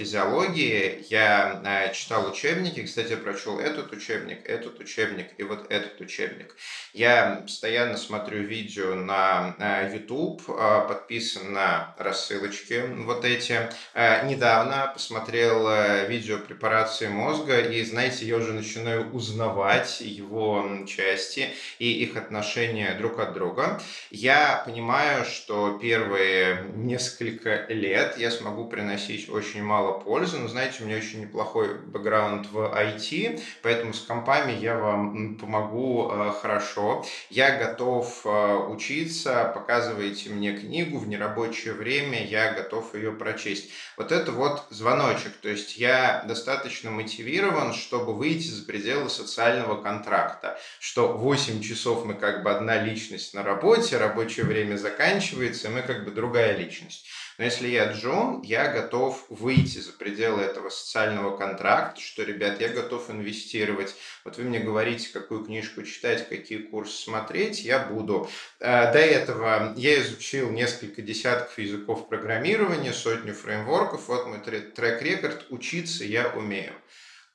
нейрофизиологии. 0.00 1.04
Я 1.08 1.60
э, 1.64 1.92
читал 1.92 2.28
учебники. 2.30 2.82
Кстати, 2.82 3.16
прочел 3.16 3.58
этот 3.58 3.92
учебник, 3.92 4.48
этот 4.48 4.80
учебник 4.80 5.28
и 5.38 5.42
вот 5.42 5.70
этот 5.70 6.00
учебник. 6.00 6.56
Я 6.92 7.40
постоянно 7.42 7.96
смотрю 7.96 8.42
видео 8.42 8.94
на 8.94 9.54
э, 9.58 9.92
YouTube, 9.94 10.42
э, 10.48 10.84
подписан 10.88 11.52
на 11.52 11.94
рассылочки 11.98 12.82
вот 13.04 13.24
эти. 13.24 13.70
Недавно 13.94 14.90
посмотрел 14.92 15.68
видео 16.08 16.38
препарации 16.38 17.08
мозга, 17.08 17.60
и, 17.60 17.82
знаете, 17.84 18.26
я 18.26 18.36
уже 18.36 18.52
начинаю 18.52 19.10
узнавать 19.12 20.00
его 20.00 20.64
части 20.86 21.50
и 21.78 22.02
их 22.02 22.16
отношения 22.16 22.94
друг 22.94 23.18
от 23.18 23.34
друга. 23.34 23.80
Я 24.10 24.62
понимаю, 24.64 25.24
что 25.24 25.78
первые 25.80 26.64
несколько 26.74 27.66
лет 27.68 28.16
я 28.18 28.30
смогу 28.30 28.66
приносить 28.66 29.28
очень 29.28 29.62
мало 29.62 29.89
пользы, 29.92 30.38
но 30.38 30.48
знаете, 30.48 30.82
у 30.82 30.86
меня 30.86 30.96
очень 30.96 31.22
неплохой 31.22 31.78
бэкграунд 31.78 32.50
в 32.50 32.58
IT, 32.58 33.40
поэтому 33.62 33.92
с 33.92 34.00
компами 34.00 34.52
я 34.52 34.76
вам 34.76 35.36
помогу 35.36 36.10
э, 36.10 36.32
хорошо. 36.40 37.04
Я 37.28 37.56
готов 37.58 38.22
э, 38.24 38.56
учиться, 38.68 39.50
показывайте 39.54 40.30
мне 40.30 40.56
книгу 40.56 40.98
в 40.98 41.08
нерабочее 41.08 41.74
время, 41.74 42.24
я 42.24 42.52
готов 42.52 42.94
ее 42.94 43.12
прочесть. 43.12 43.70
Вот 43.96 44.12
это 44.12 44.32
вот 44.32 44.64
звоночек, 44.70 45.32
то 45.42 45.48
есть 45.48 45.76
я 45.76 46.24
достаточно 46.26 46.90
мотивирован, 46.90 47.74
чтобы 47.74 48.14
выйти 48.14 48.48
за 48.48 48.64
пределы 48.64 49.10
социального 49.10 49.82
контракта, 49.82 50.58
что 50.78 51.08
8 51.08 51.62
часов 51.62 52.04
мы 52.04 52.14
как 52.14 52.42
бы 52.42 52.50
одна 52.50 52.78
личность 52.82 53.34
на 53.34 53.42
работе, 53.42 53.98
рабочее 53.98 54.46
время 54.46 54.76
заканчивается, 54.76 55.68
и 55.68 55.70
мы 55.70 55.82
как 55.82 56.04
бы 56.04 56.10
другая 56.10 56.56
личность. 56.56 57.06
Но 57.40 57.46
если 57.46 57.68
я 57.68 57.90
Джон, 57.90 58.42
я 58.42 58.70
готов 58.70 59.24
выйти 59.30 59.78
за 59.78 59.92
пределы 59.92 60.42
этого 60.42 60.68
социального 60.68 61.38
контракта, 61.38 61.98
что, 61.98 62.22
ребят, 62.22 62.60
я 62.60 62.68
готов 62.68 63.08
инвестировать. 63.08 63.94
Вот 64.26 64.36
вы 64.36 64.44
мне 64.44 64.58
говорите, 64.58 65.08
какую 65.10 65.46
книжку 65.46 65.82
читать, 65.82 66.28
какие 66.28 66.58
курсы 66.58 67.02
смотреть, 67.02 67.62
я 67.62 67.78
буду. 67.78 68.28
Э, 68.58 68.92
до 68.92 68.98
этого 68.98 69.72
я 69.74 70.02
изучил 70.02 70.50
несколько 70.50 71.00
десятков 71.00 71.58
языков 71.58 72.10
программирования, 72.10 72.92
сотню 72.92 73.32
фреймворков. 73.32 74.08
Вот 74.08 74.26
мой 74.26 74.40
трек-рекорд. 74.40 75.46
Учиться 75.48 76.04
я 76.04 76.28
умею. 76.28 76.74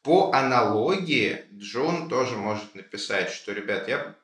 По 0.04 0.32
аналогии 0.34 1.46
Джон 1.52 2.10
тоже 2.10 2.36
может 2.36 2.76
написать, 2.76 3.32
что, 3.32 3.54
ребят, 3.54 3.88
я 3.88 4.16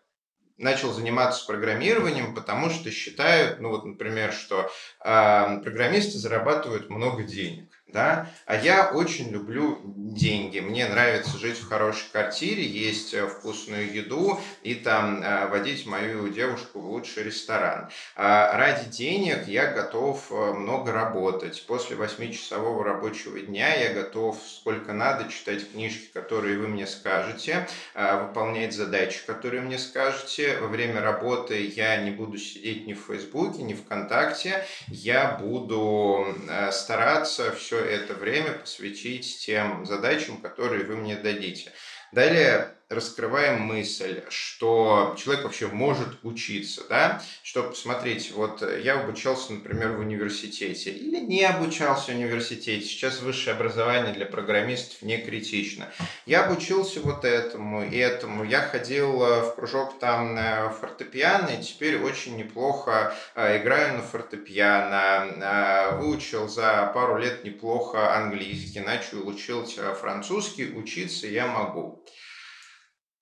начал 0.61 0.91
заниматься 0.93 1.45
программированием, 1.45 2.35
потому 2.35 2.69
что 2.69 2.91
считают, 2.91 3.59
ну 3.59 3.69
вот, 3.69 3.85
например, 3.85 4.31
что 4.31 4.69
э, 5.03 5.59
программисты 5.63 6.17
зарабатывают 6.17 6.89
много 6.89 7.23
денег. 7.23 7.70
Да, 7.91 8.29
а 8.45 8.55
я 8.55 8.91
очень 8.91 9.29
люблю 9.29 9.79
деньги. 9.85 10.59
Мне 10.59 10.87
нравится 10.87 11.37
жить 11.37 11.57
в 11.57 11.67
хорошей 11.67 12.05
квартире, 12.11 12.65
есть 12.65 13.13
э, 13.13 13.27
вкусную 13.27 13.93
еду 13.93 14.39
и 14.63 14.75
там 14.75 15.21
э, 15.21 15.47
водить 15.47 15.85
мою 15.85 16.27
девушку 16.29 16.79
в 16.79 16.89
лучший 16.89 17.23
ресторан. 17.23 17.89
А 18.15 18.57
ради 18.57 18.89
денег 18.89 19.47
я 19.47 19.67
готов 19.67 20.31
э, 20.31 20.53
много 20.53 20.91
работать. 20.91 21.63
После 21.67 21.95
восьмичасового 21.95 22.83
рабочего 22.83 23.39
дня 23.39 23.73
я 23.73 23.93
готов 23.93 24.37
сколько 24.45 24.93
надо 24.93 25.31
читать 25.31 25.71
книжки, 25.71 26.11
которые 26.13 26.57
вы 26.57 26.67
мне 26.67 26.87
скажете, 26.87 27.67
выполнять 27.95 28.73
задачи, 28.73 29.25
которые 29.25 29.61
мне 29.61 29.77
скажете. 29.77 30.57
Во 30.59 30.67
время 30.67 31.01
работы 31.01 31.65
я 31.75 31.97
не 31.97 32.11
буду 32.11 32.37
сидеть 32.37 32.87
ни 32.87 32.93
в 32.93 32.99
Фейсбуке, 33.07 33.63
ни 33.63 33.73
ВКонтакте. 33.73 34.65
Я 34.87 35.37
буду 35.39 36.35
стараться 36.71 37.51
все 37.51 37.80
это 37.83 38.13
время 38.13 38.53
посвятить 38.53 39.39
тем 39.45 39.85
задачам, 39.85 40.41
которые 40.41 40.85
вы 40.85 40.97
мне 40.97 41.15
дадите. 41.15 41.71
Далее 42.11 42.75
раскрываем 42.91 43.61
мысль, 43.61 44.21
что 44.29 45.15
человек 45.17 45.45
вообще 45.45 45.67
может 45.67 46.09
учиться, 46.23 46.83
да, 46.89 47.21
что 47.41 47.63
посмотрите, 47.63 48.33
вот 48.33 48.61
я 48.83 48.99
обучался, 48.99 49.53
например, 49.53 49.93
в 49.93 49.99
университете 49.99 50.91
или 50.91 51.19
не 51.19 51.43
обучался 51.43 52.11
в 52.11 52.15
университете, 52.15 52.85
сейчас 52.85 53.21
высшее 53.21 53.55
образование 53.55 54.13
для 54.13 54.25
программистов 54.25 55.01
не 55.01 55.17
критично. 55.17 55.87
Я 56.25 56.45
обучился 56.45 56.99
вот 56.99 57.23
этому 57.23 57.83
и 57.83 57.95
этому, 57.95 58.43
я 58.43 58.61
ходил 58.61 59.23
э, 59.23 59.41
в 59.41 59.55
кружок 59.55 59.99
там 59.99 60.35
на 60.35 60.69
фортепиано, 60.69 61.49
и 61.49 61.63
теперь 61.63 62.01
очень 62.01 62.35
неплохо 62.35 63.13
э, 63.35 63.61
играю 63.61 63.97
на 63.97 64.01
фортепиано, 64.01 65.91
э, 65.91 65.97
выучил 65.97 66.47
за 66.47 66.91
пару 66.93 67.17
лет 67.17 67.43
неплохо 67.43 68.15
английский, 68.15 68.81
начал 68.81 69.27
учить 69.27 69.79
французский, 69.99 70.73
учиться 70.73 71.27
я 71.27 71.47
могу. 71.47 72.03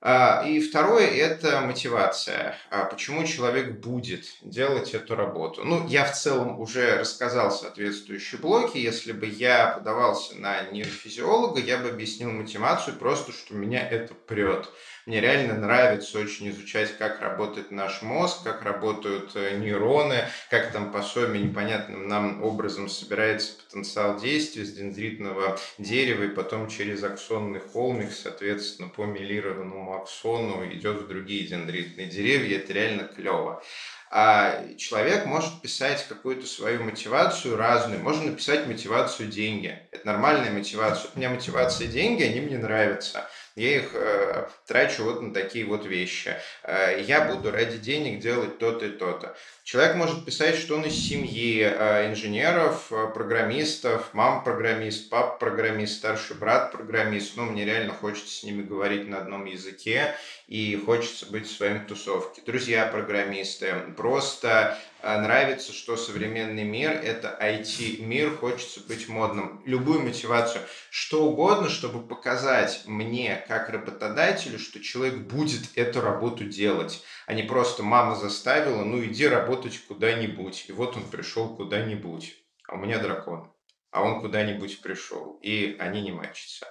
А, 0.01 0.45
и 0.47 0.61
второе– 0.61 1.07
это 1.07 1.59
мотивация. 1.59 2.55
А 2.69 2.85
почему 2.85 3.25
человек 3.25 3.79
будет 3.79 4.25
делать 4.41 4.93
эту 4.93 5.15
работу? 5.15 5.65
Ну, 5.65 5.85
я 5.87 6.05
в 6.05 6.17
целом 6.17 6.59
уже 6.61 6.97
рассказал 6.97 7.51
соответствующие 7.51 8.39
блоки. 8.39 8.77
Если 8.77 9.11
бы 9.11 9.25
я 9.25 9.67
подавался 9.67 10.37
на 10.37 10.61
нейрофизиолога, 10.71 11.59
я 11.59 11.77
бы 11.79 11.89
объяснил 11.89 12.31
мотивацию 12.31 12.95
просто, 12.95 13.33
что 13.33 13.55
меня 13.55 13.85
это 13.85 14.13
прет. 14.13 14.69
Мне 15.09 15.21
реально 15.21 15.55
нравится 15.55 16.19
очень 16.19 16.49
изучать, 16.49 16.95
как 16.99 17.19
работает 17.19 17.71
наш 17.71 18.03
мозг, 18.03 18.43
как 18.43 18.61
работают 18.61 19.31
э, 19.35 19.57
нейроны, 19.57 20.25
как 20.51 20.71
там 20.71 20.91
по 20.91 21.01
соме 21.01 21.39
непонятным 21.39 22.07
нам 22.07 22.43
образом 22.43 22.87
собирается 22.87 23.53
потенциал 23.55 24.19
действия 24.19 24.65
с 24.65 24.71
дендритного 24.71 25.57
дерева, 25.79 26.25
и 26.25 26.27
потом 26.27 26.67
через 26.67 27.03
аксонный 27.03 27.59
холмик, 27.59 28.11
соответственно, 28.11 28.87
по 28.89 29.05
милированному 29.05 29.88
аксону 29.93 30.65
идет 30.73 31.01
в 31.01 31.07
другие 31.07 31.47
дендритные 31.47 32.07
деревья. 32.07 32.57
Это 32.57 32.73
реально 32.73 33.03
клево. 33.03 33.63
А 34.11 34.65
человек 34.75 35.25
может 35.25 35.61
писать 35.61 36.05
какую-то 36.07 36.47
свою 36.47 36.83
мотивацию 36.83 37.55
разную. 37.55 38.01
Можно 38.01 38.31
написать 38.31 38.65
мотивацию 38.65 39.29
деньги. 39.29 39.79
Это 39.91 40.07
нормальная 40.07 40.51
мотивация. 40.51 41.11
У 41.13 41.17
меня 41.17 41.29
мотивация 41.29 41.87
деньги, 41.87 42.23
они 42.23 42.41
мне 42.41 42.57
нравятся 42.57 43.29
я 43.59 43.75
их 43.75 43.89
э, 43.93 44.47
трачу 44.67 45.03
вот 45.03 45.21
на 45.21 45.33
такие 45.33 45.65
вот 45.65 45.85
вещи. 45.85 46.35
Э, 46.63 47.01
я 47.01 47.25
буду 47.25 47.51
ради 47.51 47.77
денег 47.77 48.19
делать 48.19 48.57
то-то 48.57 48.85
и 48.85 48.89
то-то. 48.89 49.35
Человек 49.63 49.95
может 49.95 50.25
писать, 50.25 50.55
что 50.55 50.75
он 50.75 50.85
из 50.85 50.95
семьи 50.95 51.61
э, 51.61 52.09
инженеров, 52.09 52.87
э, 52.91 53.07
программистов, 53.13 54.13
мам 54.13 54.43
программист, 54.45 55.09
пап 55.09 55.39
программист, 55.39 55.97
старший 55.97 56.37
брат 56.37 56.71
программист. 56.71 57.35
Ну, 57.35 57.45
мне 57.45 57.65
реально 57.65 57.93
хочется 57.93 58.33
с 58.33 58.43
ними 58.43 58.63
говорить 58.63 59.07
на 59.09 59.17
одном 59.17 59.43
языке 59.43 60.15
и 60.47 60.81
хочется 60.83 61.25
быть 61.25 61.45
в 61.45 61.51
своей 61.51 61.79
тусовке. 61.79 62.41
Друзья 62.45 62.85
программисты. 62.87 63.75
Просто 63.97 64.77
нравится, 65.03 65.71
что 65.71 65.95
современный 65.95 66.63
мир– 66.63 66.91
это 67.03 67.37
IT-мир, 67.41 68.35
хочется 68.35 68.81
быть 68.81 69.07
модным. 69.07 69.61
Любую 69.65 70.01
мотивацию, 70.01 70.63
что 70.89 71.23
угодно, 71.23 71.69
чтобы 71.69 72.05
показать 72.05 72.83
мне, 72.85 73.43
как 73.47 73.69
работодателю, 73.69 74.59
что 74.59 74.81
человек 74.81 75.19
будет 75.19 75.77
эту 75.77 76.01
работу 76.01 76.45
делать, 76.45 77.01
а 77.27 77.33
не 77.33 77.43
просто 77.43 77.83
мама 77.83 78.15
заставила, 78.15 78.83
ну 78.83 79.03
иди 79.05 79.27
работать 79.27 79.79
куда-нибудь. 79.87 80.65
И 80.67 80.71
вот 80.71 80.97
он 80.97 81.03
пришел 81.03 81.55
куда-нибудь. 81.55 82.35
А 82.67 82.75
у 82.75 82.77
меня 82.77 82.99
дракон. 82.99 83.51
А 83.91 84.03
он 84.03 84.21
куда-нибудь 84.21 84.81
пришел. 84.81 85.39
И 85.41 85.75
они 85.79 86.01
не 86.01 86.11
мачатся. 86.11 86.67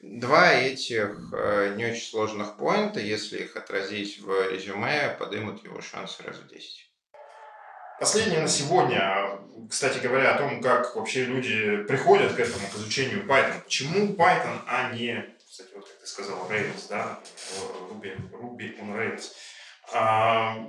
Два 0.00 0.52
этих 0.52 1.16
э, 1.32 1.74
не 1.76 1.86
очень 1.86 2.02
сложных 2.02 2.56
поинта, 2.56 3.00
если 3.00 3.38
их 3.38 3.56
отразить 3.56 4.20
в 4.20 4.50
резюме, 4.50 5.14
поднимут 5.18 5.62
его 5.64 5.80
шансы 5.80 6.22
раз 6.22 6.38
в 6.38 6.48
10. 6.48 6.91
Последнее 8.00 8.40
на 8.40 8.48
сегодня, 8.48 9.38
кстати 9.70 9.98
говоря, 9.98 10.34
о 10.34 10.38
том, 10.38 10.60
как 10.60 10.96
вообще 10.96 11.24
люди 11.24 11.82
приходят 11.84 12.32
к 12.34 12.40
этому, 12.40 12.66
к 12.68 12.74
изучению 12.76 13.24
Python. 13.24 13.62
Почему 13.64 14.14
Python, 14.14 14.60
а 14.66 14.92
не, 14.92 15.24
кстати, 15.48 15.70
вот 15.74 15.88
как 15.88 15.98
ты 15.98 16.06
сказал, 16.06 16.48
Rails, 16.50 16.88
да, 16.88 17.20
Ruby, 17.90 18.16
Ruby 18.32 18.78
on 18.80 18.96
Rails. 18.96 19.32
А, 19.92 20.66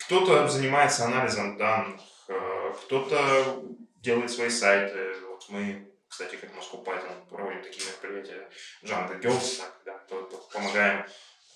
кто-то 0.00 0.48
занимается 0.48 1.04
анализом 1.04 1.56
данных, 1.56 2.00
э, 2.28 2.74
кто-то 2.84 3.62
делает 4.00 4.30
свои 4.30 4.50
сайты. 4.50 5.14
Вот 5.28 5.46
мы 5.48 5.92
кстати, 6.12 6.36
как 6.36 6.50
Moscow 6.50 6.84
Python 6.84 7.26
проводим 7.30 7.62
такие 7.62 7.86
мероприятия 7.86 8.46
Django 8.82 9.18
Girls, 9.18 9.62
когда 9.82 9.98
помогаем 10.52 11.06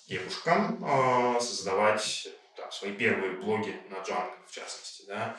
девушкам 0.08 0.82
э, 0.82 1.40
создавать 1.40 2.28
там, 2.56 2.70
свои 2.72 2.92
первые 2.92 3.32
блоги 3.32 3.74
на 3.90 3.96
Django, 3.96 4.32
в 4.46 4.52
частности. 4.52 5.04
Да. 5.06 5.36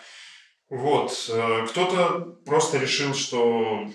Вот. 0.70 1.30
Э, 1.30 1.66
кто-то 1.68 2.38
просто 2.46 2.78
решил, 2.78 3.14
что 3.14 3.90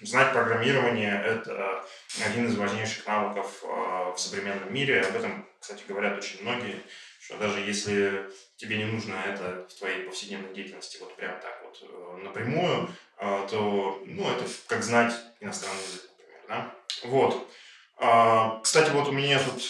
знать 0.00 0.32
программирование– 0.32 1.20
это 1.24 1.84
один 2.24 2.46
из 2.46 2.56
важнейших 2.56 3.06
навыков 3.06 3.62
э, 3.62 3.66
в 4.14 4.16
современном 4.18 4.72
мире. 4.72 5.02
Об 5.02 5.16
этом, 5.16 5.46
кстати, 5.60 5.82
говорят 5.86 6.16
очень 6.16 6.42
многие, 6.42 6.80
что 7.20 7.36
даже 7.36 7.60
если 7.60 8.30
тебе 8.56 8.78
не 8.78 8.84
нужно 8.84 9.14
это 9.26 9.66
в 9.68 9.78
твоей 9.78 10.04
повседневной 10.04 10.54
деятельности 10.54 10.98
вот 11.00 11.14
прям 11.16 11.38
так 11.40 11.62
вот 11.64 11.78
э, 11.82 12.16
напрямую, 12.24 12.88
то, 13.16 14.02
ну, 14.06 14.28
это 14.28 14.44
как 14.66 14.82
знать 14.82 15.14
иностранный 15.40 15.82
язык, 15.84 16.10
например, 16.18 16.40
да? 16.48 16.74
Вот. 17.04 17.48
А, 17.96 18.60
кстати, 18.60 18.90
вот 18.90 19.08
у 19.08 19.12
меня 19.12 19.38
тут 19.38 19.62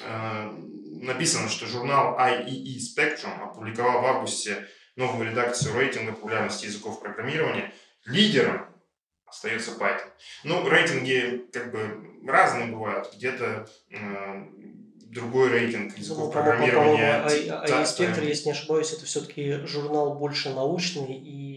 написано, 0.00 1.48
что 1.48 1.66
журнал 1.66 2.18
IEE 2.18 2.76
Spectrum 2.78 3.42
опубликовал 3.42 4.02
в 4.02 4.06
августе 4.06 4.66
новую 4.96 5.30
редакцию 5.30 5.74
рейтинга 5.74 6.12
популярности 6.12 6.66
языков 6.66 7.00
программирования. 7.00 7.72
Лидером 8.04 8.66
остается 9.26 9.72
Python. 9.72 10.10
Ну, 10.44 10.68
рейтинги 10.68 11.46
как 11.52 11.72
бы 11.72 12.20
разные 12.26 12.66
бывают. 12.66 13.12
Где-то 13.14 13.68
э, 13.90 14.46
другой 15.10 15.50
рейтинг 15.50 15.96
языков 15.96 16.26
ну, 16.26 16.32
программирования. 16.32 17.14
А, 17.14 17.62
а, 17.62 17.80
а 17.80 17.86
спектр, 17.86 18.22
если 18.22 18.46
не 18.46 18.52
ошибаюсь, 18.52 18.92
это 18.92 19.04
все-таки 19.04 19.52
журнал 19.66 20.14
больше 20.14 20.50
научный 20.50 21.14
и 21.14 21.49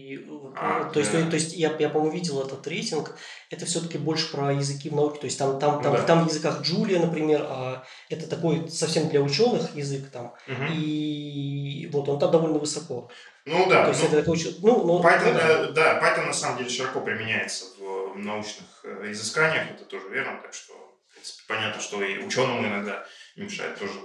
а, 0.56 0.84
то, 0.84 0.94
да. 0.94 1.00
есть, 1.00 1.12
то, 1.12 1.30
то 1.30 1.34
есть 1.34 1.52
я, 1.54 1.74
я 1.78 1.88
по-моему, 1.88 2.14
видел 2.14 2.40
этот 2.40 2.66
рейтинг, 2.66 3.16
это 3.50 3.66
все-таки 3.66 3.98
больше 3.98 4.30
про 4.30 4.52
языки 4.52 4.88
в 4.88 4.94
науке, 4.94 5.20
то 5.20 5.26
есть 5.26 5.38
там, 5.38 5.58
там, 5.58 5.82
там, 5.82 5.92
ну, 5.92 5.98
да. 5.98 6.04
там 6.04 6.24
в 6.24 6.28
языках 6.28 6.62
Джулия, 6.62 7.00
например, 7.00 7.44
а 7.48 7.84
это 8.08 8.28
такой 8.28 8.68
совсем 8.68 9.08
для 9.08 9.20
ученых 9.20 9.74
язык 9.74 10.10
там, 10.10 10.34
угу. 10.46 10.64
и 10.72 11.88
вот 11.92 12.08
он 12.08 12.18
там 12.18 12.30
довольно 12.30 12.58
высоко. 12.58 13.10
Ну 13.46 13.68
да. 13.68 13.84
То 13.84 13.88
есть 13.90 14.02
ну, 14.02 14.08
это 14.08 14.16
такой, 14.20 14.38
ну, 14.60 14.84
ну, 14.86 15.02
Python, 15.02 15.32
ну, 15.32 15.72
да. 15.72 15.72
да, 15.72 16.00
Python 16.00 16.26
на 16.26 16.32
самом 16.32 16.58
деле 16.58 16.70
широко 16.70 17.00
применяется 17.00 17.66
в 17.78 18.16
научных 18.16 18.66
э, 18.84 19.10
изысканиях, 19.10 19.72
это 19.72 19.84
тоже 19.84 20.08
верно, 20.08 20.40
так 20.40 20.54
что 20.54 20.72
в 21.08 21.14
принципе, 21.14 21.42
понятно, 21.48 21.80
что 21.80 22.02
и 22.02 22.18
ученому 22.18 22.66
иногда 22.66 23.04
не 23.36 23.44
мешает 23.44 23.78
тоже 23.78 24.00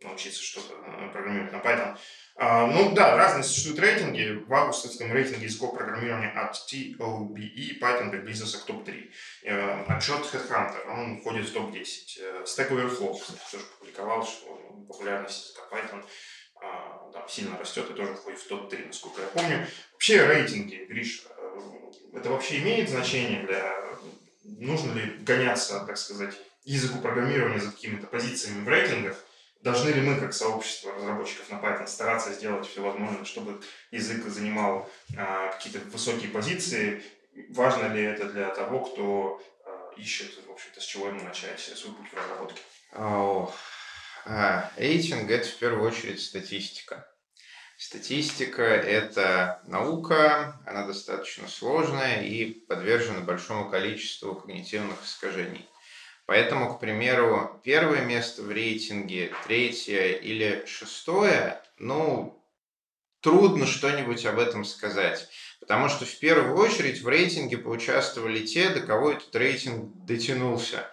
научиться 0.00 0.42
что-то 0.42 0.74
э, 0.74 1.10
программировать 1.10 1.52
на 1.52 1.56
Python. 1.56 1.96
А, 2.38 2.66
ну 2.66 2.92
да, 2.92 3.16
разные 3.16 3.42
существуют 3.42 3.80
рейтинги. 3.80 4.44
В 4.46 4.52
августовском 4.52 5.10
рейтинге 5.10 5.46
языков 5.46 5.74
программирования 5.74 6.30
от 6.30 6.54
TOBE 6.70 7.80
Python 7.80 8.10
приблизился 8.10 8.58
к 8.58 8.64
топ-3. 8.64 9.10
Э, 9.44 9.84
отчет 9.88 10.22
Headhunter, 10.32 10.86
он 10.86 11.20
входит 11.20 11.48
в 11.48 11.52
топ-10. 11.54 12.20
Э, 12.20 12.44
Stack 12.44 12.70
Overflow 12.70 13.18
тоже 13.50 13.64
публиковал, 13.78 14.26
что 14.26 14.54
популярность 14.86 15.46
языка 15.46 15.62
Python 15.72 16.04
там, 17.12 17.28
сильно 17.28 17.58
растет 17.58 17.90
и 17.90 17.94
тоже 17.94 18.14
входит 18.14 18.40
в 18.40 18.48
топ-3, 18.48 18.86
насколько 18.86 19.22
я 19.22 19.28
помню. 19.28 19.66
Вообще 19.92 20.26
рейтинги, 20.26 20.86
Гриш, 20.88 21.24
это 22.14 22.30
вообще 22.30 22.58
имеет 22.58 22.88
значение 22.90 23.46
для... 23.46 23.74
Нужно 24.44 24.92
ли 24.92 25.18
гоняться, 25.20 25.84
так 25.86 25.98
сказать, 25.98 26.34
языку 26.64 27.00
программирования 27.00 27.60
за 27.60 27.72
какими-то 27.72 28.06
позициями 28.06 28.64
в 28.64 28.68
рейтингах, 28.68 29.16
должны 29.62 29.90
ли 29.90 30.00
мы, 30.00 30.18
как 30.20 30.32
сообщество 30.32 30.92
разработчиков 30.94 31.50
на 31.50 31.56
Python, 31.56 31.86
стараться 31.86 32.32
сделать 32.32 32.66
все 32.68 32.82
возможное, 32.82 33.24
чтобы 33.24 33.60
язык 33.90 34.24
занимал 34.26 34.88
а, 35.16 35.52
какие-то 35.52 35.80
высокие 35.90 36.30
позиции, 36.30 37.02
важно 37.50 37.92
ли 37.92 38.02
это 38.02 38.26
для 38.26 38.48
того, 38.50 38.80
кто 38.80 39.42
э, 39.66 40.00
ищет, 40.00 40.32
в 40.46 40.50
общем-то, 40.50 40.80
с 40.80 40.84
чего 40.84 41.08
ему 41.08 41.22
начать 41.22 41.60
свой 41.60 41.94
путь 41.94 42.08
в 42.10 42.14
разработке? 42.14 42.60
О, 42.92 43.52
а, 44.24 44.70
рейтинг– 44.76 45.30
это 45.30 45.48
в 45.48 45.56
первую 45.56 45.86
очередь 45.86 46.22
статистика. 46.22 47.08
Статистика– 47.78 48.62
это 48.62 49.60
наука, 49.66 50.58
она 50.64 50.86
достаточно 50.86 51.46
сложная 51.46 52.22
и 52.22 52.52
подвержена 52.52 53.20
большому 53.20 53.68
количеству 53.70 54.34
когнитивных 54.34 55.04
искажений. 55.04 55.68
Поэтому, 56.26 56.74
к 56.74 56.80
примеру, 56.80 57.60
первое 57.62 58.04
место 58.04 58.42
в 58.42 58.50
рейтинге, 58.50 59.32
третье 59.46 60.12
или 60.12 60.64
шестое, 60.66 61.62
ну, 61.78 62.44
трудно 63.20 63.66
что-нибудь 63.66 64.26
об 64.26 64.40
этом 64.40 64.64
сказать. 64.64 65.28
Потому 65.60 65.88
что 65.88 66.04
в 66.04 66.18
первую 66.18 66.56
очередь 66.56 67.00
в 67.00 67.08
рейтинге 67.08 67.58
поучаствовали 67.58 68.44
те, 68.44 68.70
до 68.70 68.80
кого 68.80 69.12
этот 69.12 69.34
рейтинг 69.36 70.04
дотянулся. 70.04 70.88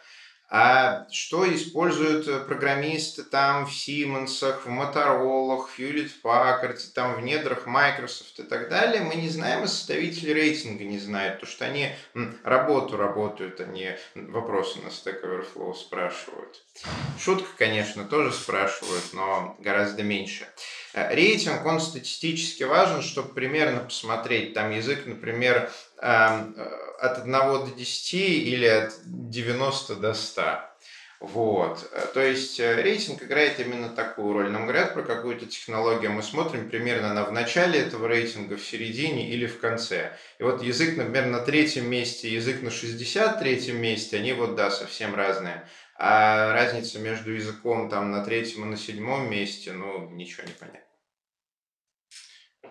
А 0.56 1.08
что 1.12 1.52
используют 1.52 2.28
э, 2.28 2.40
программисты 2.42 3.24
там 3.24 3.66
в 3.66 3.72
Siemens, 3.72 4.38
в 4.64 4.68
Motorola, 4.68 5.66
в 5.66 5.80
Hewlett 5.80 6.12
Packard, 6.24 6.78
там 6.94 7.16
в 7.16 7.22
недрах 7.22 7.66
Microsoft 7.66 8.40
и 8.40 8.44
так 8.44 8.70
далее, 8.70 9.02
мы 9.02 9.16
не 9.16 9.30
знаем, 9.30 9.64
и 9.64 9.68
составители 9.68 10.32
рейтинга 10.32 10.84
не 10.84 11.00
знают, 11.00 11.40
потому 11.40 11.52
что 11.52 11.66
они 11.66 11.90
работу 12.44 12.98
работают, 12.98 13.62
они 13.62 13.96
вопросы 14.14 14.78
на 14.82 14.90
Stack 14.90 15.24
Overflow 15.24 15.74
спрашивают. 15.74 16.64
Шутка, 17.20 17.50
конечно, 17.58 18.06
тоже 18.06 18.32
спрашивают, 18.32 19.06
но 19.14 19.56
гораздо 19.58 20.04
меньше. 20.04 20.48
Э, 20.94 21.16
рейтинг, 21.16 21.66
он 21.66 21.80
статистически 21.80 22.62
важен, 22.62 23.02
чтобы 23.02 23.34
примерно 23.34 23.80
посмотреть, 23.80 24.54
там 24.54 24.70
язык, 24.70 25.08
например, 25.08 25.72
от 26.04 27.20
1 27.20 27.32
до 27.32 27.72
10 27.76 28.14
или 28.14 28.66
от 28.66 28.94
90 29.06 29.96
до 29.96 30.14
100. 30.14 30.44
Вот. 31.24 31.90
Э, 31.94 32.06
то 32.14 32.20
есть 32.20 32.60
рейтинг 32.60 33.24
играет 33.24 33.58
именно 33.58 33.88
такую 33.88 34.34
роль. 34.34 34.52
Нам 34.52 34.64
говорят 34.64 34.94
про 34.94 35.04
какую-то 35.04 35.46
технологию, 35.46 36.12
мы 36.12 36.22
смотрим 36.22 36.70
примерно 36.70 37.14
на 37.14 37.24
в 37.24 37.32
начале 37.32 37.80
этого 37.80 38.08
рейтинга, 38.10 38.58
в 38.58 38.62
середине 38.62 39.30
или 39.30 39.46
в 39.46 39.58
конце. 39.60 40.18
И 40.40 40.44
вот 40.44 40.62
язык, 40.62 40.98
например, 40.98 41.28
на 41.28 41.40
третьем 41.40 41.90
месте, 41.90 42.30
язык 42.30 42.62
на 42.62 42.68
63-м 42.68 43.78
месте, 43.78 44.18
они 44.18 44.34
вот, 44.34 44.56
да, 44.56 44.70
совсем 44.70 45.16
разные. 45.16 45.66
А 45.96 46.52
разница 46.52 47.00
между 47.00 47.32
языком 47.32 47.90
там 47.90 48.12
на 48.12 48.26
третьем 48.26 48.64
и 48.64 48.68
на 48.68 48.78
седьмом 48.78 49.30
месте, 49.32 49.72
ну, 49.72 50.10
ничего 50.10 50.44
не 50.46 50.54
понятно. 50.54 50.83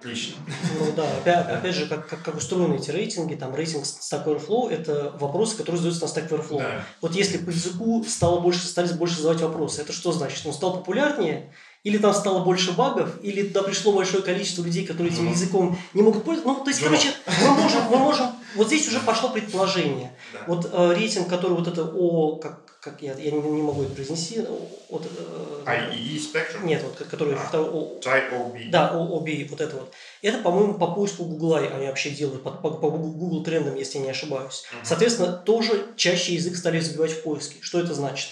Отлично. 0.02 0.34
Ну 0.80 0.92
да, 0.96 1.04
опять, 1.04 1.46
опять 1.46 1.74
же, 1.76 1.86
как, 1.86 2.08
как, 2.08 2.22
как 2.22 2.36
устроены 2.36 2.74
эти 2.74 2.90
рейтинги, 2.90 3.36
там 3.36 3.54
рейтинг 3.54 3.84
Stack 3.84 4.26
Overflow– 4.26 4.68
это 4.70 5.14
вопросы, 5.20 5.56
которые 5.56 5.76
задаются 5.76 6.04
на 6.04 6.08
Stack 6.08 6.28
Overflow. 6.28 6.58
Да. 6.58 6.84
Вот 7.00 7.14
если 7.14 7.38
по 7.38 7.50
языку 7.50 8.04
стало 8.08 8.40
больше, 8.40 8.66
стали 8.66 8.92
больше 8.94 9.18
задавать 9.18 9.42
вопросы, 9.42 9.80
это 9.80 9.92
что 9.92 10.10
значит? 10.10 10.44
Он 10.44 10.52
стал 10.52 10.74
популярнее, 10.74 11.52
или 11.84 11.98
там 11.98 12.12
стало 12.14 12.44
больше 12.44 12.72
багов, 12.72 13.22
или 13.22 13.46
туда 13.46 13.62
пришло 13.62 13.92
большое 13.92 14.24
количество 14.24 14.64
людей, 14.64 14.84
которые 14.84 15.12
этим 15.12 15.30
языком 15.30 15.78
не 15.94 16.02
могут 16.02 16.24
пользоваться. 16.24 16.58
Ну, 16.58 16.64
то 16.64 16.70
есть, 16.70 16.82
короче, 16.82 17.08
мы 17.40 17.50
можем, 17.62 17.82
мы 17.88 17.98
можем, 17.98 18.26
вот 18.56 18.66
здесь 18.66 18.88
уже 18.88 18.98
пошло 18.98 19.28
предположение. 19.28 20.12
Да. 20.32 20.40
Вот 20.48 20.68
э, 20.72 20.94
рейтинг, 20.94 21.28
который 21.28 21.56
вот 21.56 21.68
это 21.68 21.84
О, 21.84 22.36
как, 22.36 22.71
как 22.82 23.00
я, 23.00 23.14
я 23.14 23.30
не, 23.30 23.38
не 23.38 23.62
могу 23.62 23.84
это 23.84 23.94
произнести. 23.94 24.40
Э, 24.40 24.44
IEE 24.44 26.18
Spectrum? 26.18 26.64
Нет, 26.64 26.82
вот 26.82 26.96
который 27.08 27.34
а, 27.34 27.36
второй. 27.38 27.68
О, 27.68 28.00
OB. 28.02 28.70
Да, 28.70 28.92
OB, 28.92 29.48
вот 29.50 29.60
это 29.60 29.76
вот. 29.76 29.94
Это, 30.20 30.38
по-моему, 30.38 30.74
по 30.74 30.88
поиску 30.88 31.24
Гугла 31.24 31.58
они 31.58 31.86
вообще 31.86 32.10
делают, 32.10 32.42
по, 32.42 32.50
по, 32.50 32.70
по 32.70 32.90
Google 32.90 33.44
трендам, 33.44 33.76
если 33.76 33.98
я 33.98 34.04
не 34.04 34.10
ошибаюсь. 34.10 34.64
Uh-huh. 34.72 34.78
Соответственно, 34.82 35.32
тоже 35.32 35.94
чаще 35.94 36.34
язык 36.34 36.56
стали 36.56 36.80
забивать 36.80 37.12
в 37.12 37.22
поиске. 37.22 37.58
Что 37.60 37.78
это 37.78 37.94
значит? 37.94 38.30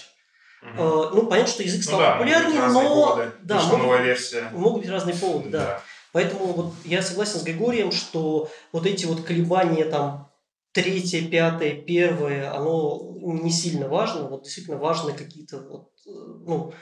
Угу. 0.61 1.15
Ну, 1.15 1.27
понятно, 1.27 1.51
что 1.51 1.63
язык 1.63 1.79
ну 1.79 1.83
стал 1.83 1.99
ну, 1.99 2.05
да, 2.05 2.11
популярнее, 2.13 2.61
но... 2.67 2.81
Поводы. 2.81 3.31
Да, 3.41 3.61
могут, 3.63 3.79
новая 3.79 4.03
версия. 4.03 4.49
Могут 4.51 4.81
быть 4.81 4.91
разные 4.91 5.15
поводы, 5.15 5.49
да. 5.49 5.59
да. 5.59 5.83
Поэтому 6.11 6.45
вот 6.47 6.73
я 6.83 7.01
согласен 7.01 7.39
с 7.39 7.43
Григорием, 7.43 7.91
что 7.91 8.51
вот 8.73 8.85
эти 8.85 9.05
вот 9.05 9.23
колебания 9.23 9.85
там 9.85 10.30
третье, 10.73 11.27
пятое, 11.29 11.81
первое, 11.81 12.53
оно 12.53 13.17
не 13.21 13.51
сильно 13.51 13.87
важно. 13.87 14.27
Вот 14.27 14.43
действительно 14.43 14.77
важны 14.77 15.13
какие-то 15.13 15.61
вот, 15.61 15.91
э, 16.07 16.11
ну, 16.45 16.73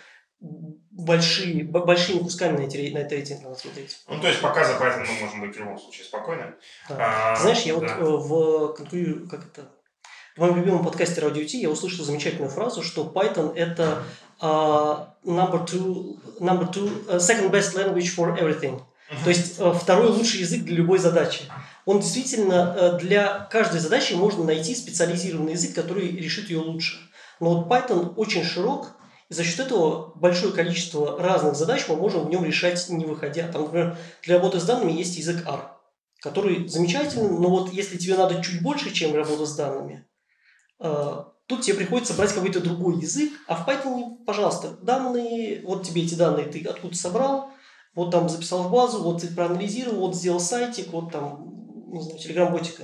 большие, 0.92 1.64
большими 1.64 2.20
кусками 2.20 2.58
на, 2.58 2.62
эти, 2.62 2.94
на 2.94 3.00
этот 3.00 3.14
рейтинг 3.14 3.44
надо 3.44 3.56
смотреть. 3.56 3.98
Ну, 4.08 4.20
то 4.20 4.28
есть 4.28 4.42
пока 4.42 4.64
за 4.64 4.74
Python 4.74 5.06
мы 5.06 5.26
можем 5.26 5.42
быть 5.42 5.56
в 5.56 5.60
любом 5.60 5.78
случае 5.78 6.06
спокойны. 6.06 6.54
Да. 6.88 7.34
А, 7.34 7.36
Знаешь, 7.36 7.62
я 7.62 7.76
да. 7.76 7.98
вот 8.00 8.28
в 8.28 8.74
конкурирую, 8.74 9.28
как 9.28 9.46
это, 9.46 9.70
в 10.36 10.42
моем 10.42 10.58
любимом 10.58 10.86
подкасте 10.86 11.22
Radio 11.22 11.46
T 11.46 11.58
я 11.58 11.70
услышал 11.70 12.06
замечательную 12.06 12.50
фразу, 12.50 12.82
что 12.82 13.12
Python 13.14 13.54
это 13.56 14.04
uh, 14.42 15.08
number 15.26 15.66
two, 15.66 16.18
number 16.40 16.72
two, 16.72 17.06
uh, 17.08 17.20
second 17.20 17.52
best 17.52 17.76
language 17.76 18.10
for 18.10 18.38
everything. 18.38 18.80
То 19.24 19.30
есть 19.30 19.60
uh, 19.60 19.78
второй 19.78 20.10
лучший 20.10 20.42
язык 20.42 20.64
для 20.64 20.78
любой 20.78 21.00
задачи. 21.00 21.44
Он 21.86 22.00
действительно 22.00 22.76
uh, 22.78 23.00
для 23.00 23.48
каждой 23.52 23.80
задачи 23.80 24.14
можно 24.14 24.44
найти 24.44 24.76
специализированный 24.76 25.54
язык, 25.54 25.74
который 25.74 26.12
решит 26.12 26.50
ее 26.50 26.60
лучше. 26.60 26.98
Но 27.40 27.56
вот 27.56 27.68
Python 27.68 28.14
очень 28.16 28.44
широк, 28.44 28.96
и 29.30 29.34
за 29.34 29.44
счет 29.44 29.60
этого 29.60 30.14
большое 30.16 30.54
количество 30.54 31.20
разных 31.20 31.56
задач 31.56 31.86
мы 31.88 31.96
можем 31.96 32.26
в 32.26 32.30
нем 32.30 32.44
решать, 32.46 32.88
не 32.90 33.06
выходя. 33.06 33.48
Там, 33.48 33.64
например, 33.64 33.98
для 34.24 34.36
работы 34.36 34.60
с 34.60 34.64
данными 34.64 34.92
есть 34.92 35.18
язык 35.18 35.48
R, 35.48 35.72
который 36.22 36.68
замечательный, 36.68 37.30
но 37.30 37.50
вот 37.50 37.74
если 37.74 37.98
тебе 37.98 38.16
надо 38.16 38.44
чуть 38.44 38.62
больше, 38.62 38.92
чем 38.92 39.16
работа 39.16 39.46
с 39.46 39.56
данными, 39.56 40.06
Э, 40.80 41.24
тут 41.48 41.62
тебе 41.62 41.78
приходится 41.78 42.14
брать 42.14 42.34
какой-то 42.34 42.62
другой 42.62 43.02
язык, 43.02 43.32
а 43.48 43.56
в 43.56 43.68
Python, 43.68 44.24
пожалуйста, 44.26 44.78
данные, 44.82 45.62
вот 45.64 45.84
тебе 45.84 46.04
эти 46.04 46.16
данные 46.16 46.48
ты 46.48 46.64
откуда 46.66 46.96
собрал, 46.96 47.49
вот 48.00 48.12
там 48.12 48.30
записал 48.30 48.64
в 48.64 48.72
базу, 48.72 49.04
вот 49.04 49.22
ты 49.22 49.28
проанализировал, 49.28 50.08
вот 50.08 50.16
сделал 50.16 50.40
сайтик, 50.40 50.88
вот 50.94 51.12
там, 51.12 51.52
не 51.92 52.00
знаю, 52.00 52.18
телеграм-ботика, 52.18 52.84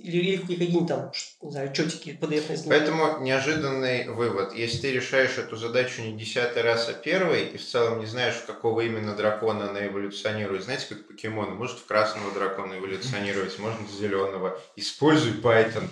или 0.00 0.36
какие-нибудь 0.36 0.86
там, 0.86 1.10
не 1.42 1.50
знаю, 1.50 1.72
четики, 1.72 2.16
PDF 2.20 2.68
Поэтому 2.68 3.18
неожиданный 3.18 4.08
вывод. 4.08 4.54
Если 4.54 4.78
ты 4.78 4.92
решаешь 4.92 5.38
эту 5.38 5.56
задачу 5.56 6.02
не 6.02 6.16
десятый 6.16 6.62
раз, 6.62 6.88
а 6.88 6.92
первый, 6.92 7.46
и 7.46 7.56
в 7.56 7.66
целом 7.66 7.98
не 7.98 8.06
знаешь, 8.06 8.36
какого 8.46 8.82
именно 8.82 9.16
дракона 9.16 9.70
она 9.70 9.84
эволюционирует, 9.84 10.62
знаете, 10.62 10.86
как 10.88 11.08
покемон, 11.08 11.56
может 11.56 11.80
в 11.80 11.86
красного 11.86 12.30
дракона 12.30 12.74
эволюционировать, 12.74 13.58
может 13.58 13.80
в 13.80 13.92
зеленого. 13.92 14.56
Используй 14.76 15.32
Python. 15.32 15.88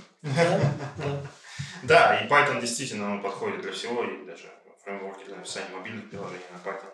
Да, 1.82 2.20
и 2.20 2.28
Python 2.28 2.60
действительно 2.60 3.12
он 3.12 3.22
подходит 3.22 3.62
для 3.62 3.72
всего, 3.72 4.04
и 4.04 4.24
даже 4.24 4.50
фреймворки 4.90 5.24
для 5.24 5.36
написания 5.36 5.68
мобильных 5.76 6.10
приложений 6.10 6.44
на 6.52 6.68
Python. 6.68 6.90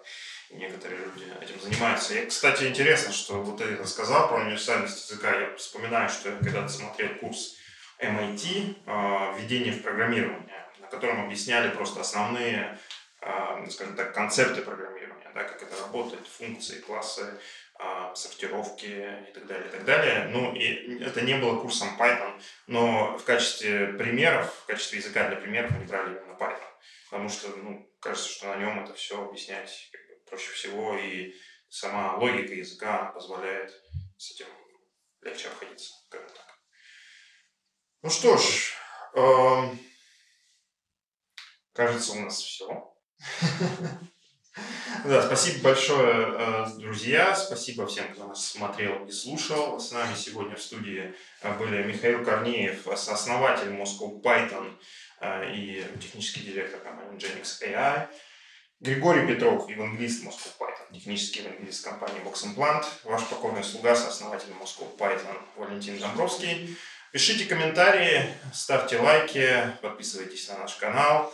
Некоторые 0.50 1.00
люди 1.00 1.32
этим 1.40 1.60
занимаются. 1.60 2.14
И, 2.14 2.26
кстати, 2.26 2.64
интересно, 2.64 3.12
что 3.12 3.42
вот 3.42 3.58
ты 3.58 3.64
это 3.64 3.86
сказал 3.86 4.28
про 4.28 4.42
универсальность 4.42 5.10
языка. 5.10 5.34
Я 5.34 5.56
вспоминаю, 5.56 6.08
что 6.08 6.30
я 6.30 6.36
когда-то 6.36 6.68
смотрел 6.68 7.14
курс 7.16 7.56
MIT 8.00 8.76
а, 8.86 9.34
«Введение 9.36 9.72
в 9.72 9.82
программирование», 9.82 10.66
на 10.78 10.86
котором 10.86 11.24
объясняли 11.24 11.70
просто 11.70 12.00
основные, 12.00 12.78
а, 13.20 13.64
скажем 13.68 13.96
так, 13.96 14.14
концепты 14.14 14.62
программирования, 14.62 15.30
да, 15.34 15.44
как 15.44 15.62
это 15.62 15.82
работает, 15.82 16.26
функции, 16.28 16.80
классы, 16.80 17.38
а, 17.78 18.14
сортировки 18.14 18.86
и 19.28 19.32
так 19.32 19.46
далее, 19.46 19.66
и 19.66 19.70
так 19.70 19.84
далее. 19.84 20.28
Ну, 20.30 20.54
и 20.54 21.02
это 21.02 21.22
не 21.22 21.34
было 21.34 21.58
курсом 21.58 21.88
Python, 21.98 22.40
но 22.68 23.18
в 23.18 23.24
качестве 23.24 23.88
примеров, 23.88 24.54
в 24.62 24.66
качестве 24.66 24.98
языка 24.98 25.28
для 25.28 25.36
примеров 25.36 25.72
они 25.72 25.86
брали 25.86 26.16
именно 26.16 26.36
Python. 26.38 26.62
Потому 27.10 27.28
что, 27.28 27.48
ну, 27.48 27.90
кажется, 28.00 28.28
что 28.28 28.46
на 28.48 28.56
нем 28.56 28.82
это 28.82 28.94
все 28.94 29.22
объяснять 29.22 29.90
проще 30.26 30.52
всего, 30.52 30.96
и 30.98 31.34
сама 31.68 32.16
логика 32.16 32.54
языка 32.54 33.06
позволяет 33.12 33.72
с 34.16 34.32
этим 34.32 34.46
легче 35.22 35.48
обходиться, 35.48 35.92
скажем 36.06 36.28
так. 36.28 36.58
Ну 38.02 38.10
что 38.10 38.36
ж, 38.36 38.74
э, 39.14 39.76
кажется, 41.72 42.12
у 42.12 42.20
нас 42.20 42.40
все. 42.40 42.94
Да, 45.04 45.22
спасибо 45.22 45.64
большое, 45.64 46.34
э, 46.38 46.66
друзья. 46.78 47.34
Спасибо 47.36 47.86
всем, 47.86 48.12
кто 48.12 48.26
нас 48.26 48.44
смотрел 48.44 49.06
и 49.06 49.10
слушал. 49.12 49.78
С 49.78 49.92
нами 49.92 50.14
сегодня 50.16 50.56
в 50.56 50.62
студии 50.62 51.14
э, 51.42 51.58
были 51.58 51.84
Михаил 51.84 52.24
Корнеев, 52.24 52.88
основатель 52.88 53.68
Moscow 53.68 54.20
Python 54.22 54.72
э, 55.20 55.54
и 55.54 55.84
технический 56.00 56.40
директор 56.40 56.80
компании 56.80 57.18
Genix 57.18 57.62
AI. 57.62 58.08
Григорий 58.80 59.26
Петров, 59.26 59.70
евангелист 59.70 60.22
Moscow 60.22 60.50
Python, 60.58 60.92
технический 60.92 61.40
евангелист 61.40 61.82
компании 61.82 62.20
Box 62.22 62.44
Implant. 62.44 62.84
Ваш 63.04 63.24
покорный 63.24 63.64
слуга, 63.64 63.92
основатель 63.92 64.52
Moscow 64.60 64.94
Python 64.98 65.38
Валентин 65.56 65.98
Домбровский. 65.98 66.76
Пишите 67.10 67.46
комментарии, 67.46 68.26
ставьте 68.52 68.98
лайки, 68.98 69.72
подписывайтесь 69.80 70.46
на 70.48 70.58
наш 70.58 70.74
канал. 70.74 71.32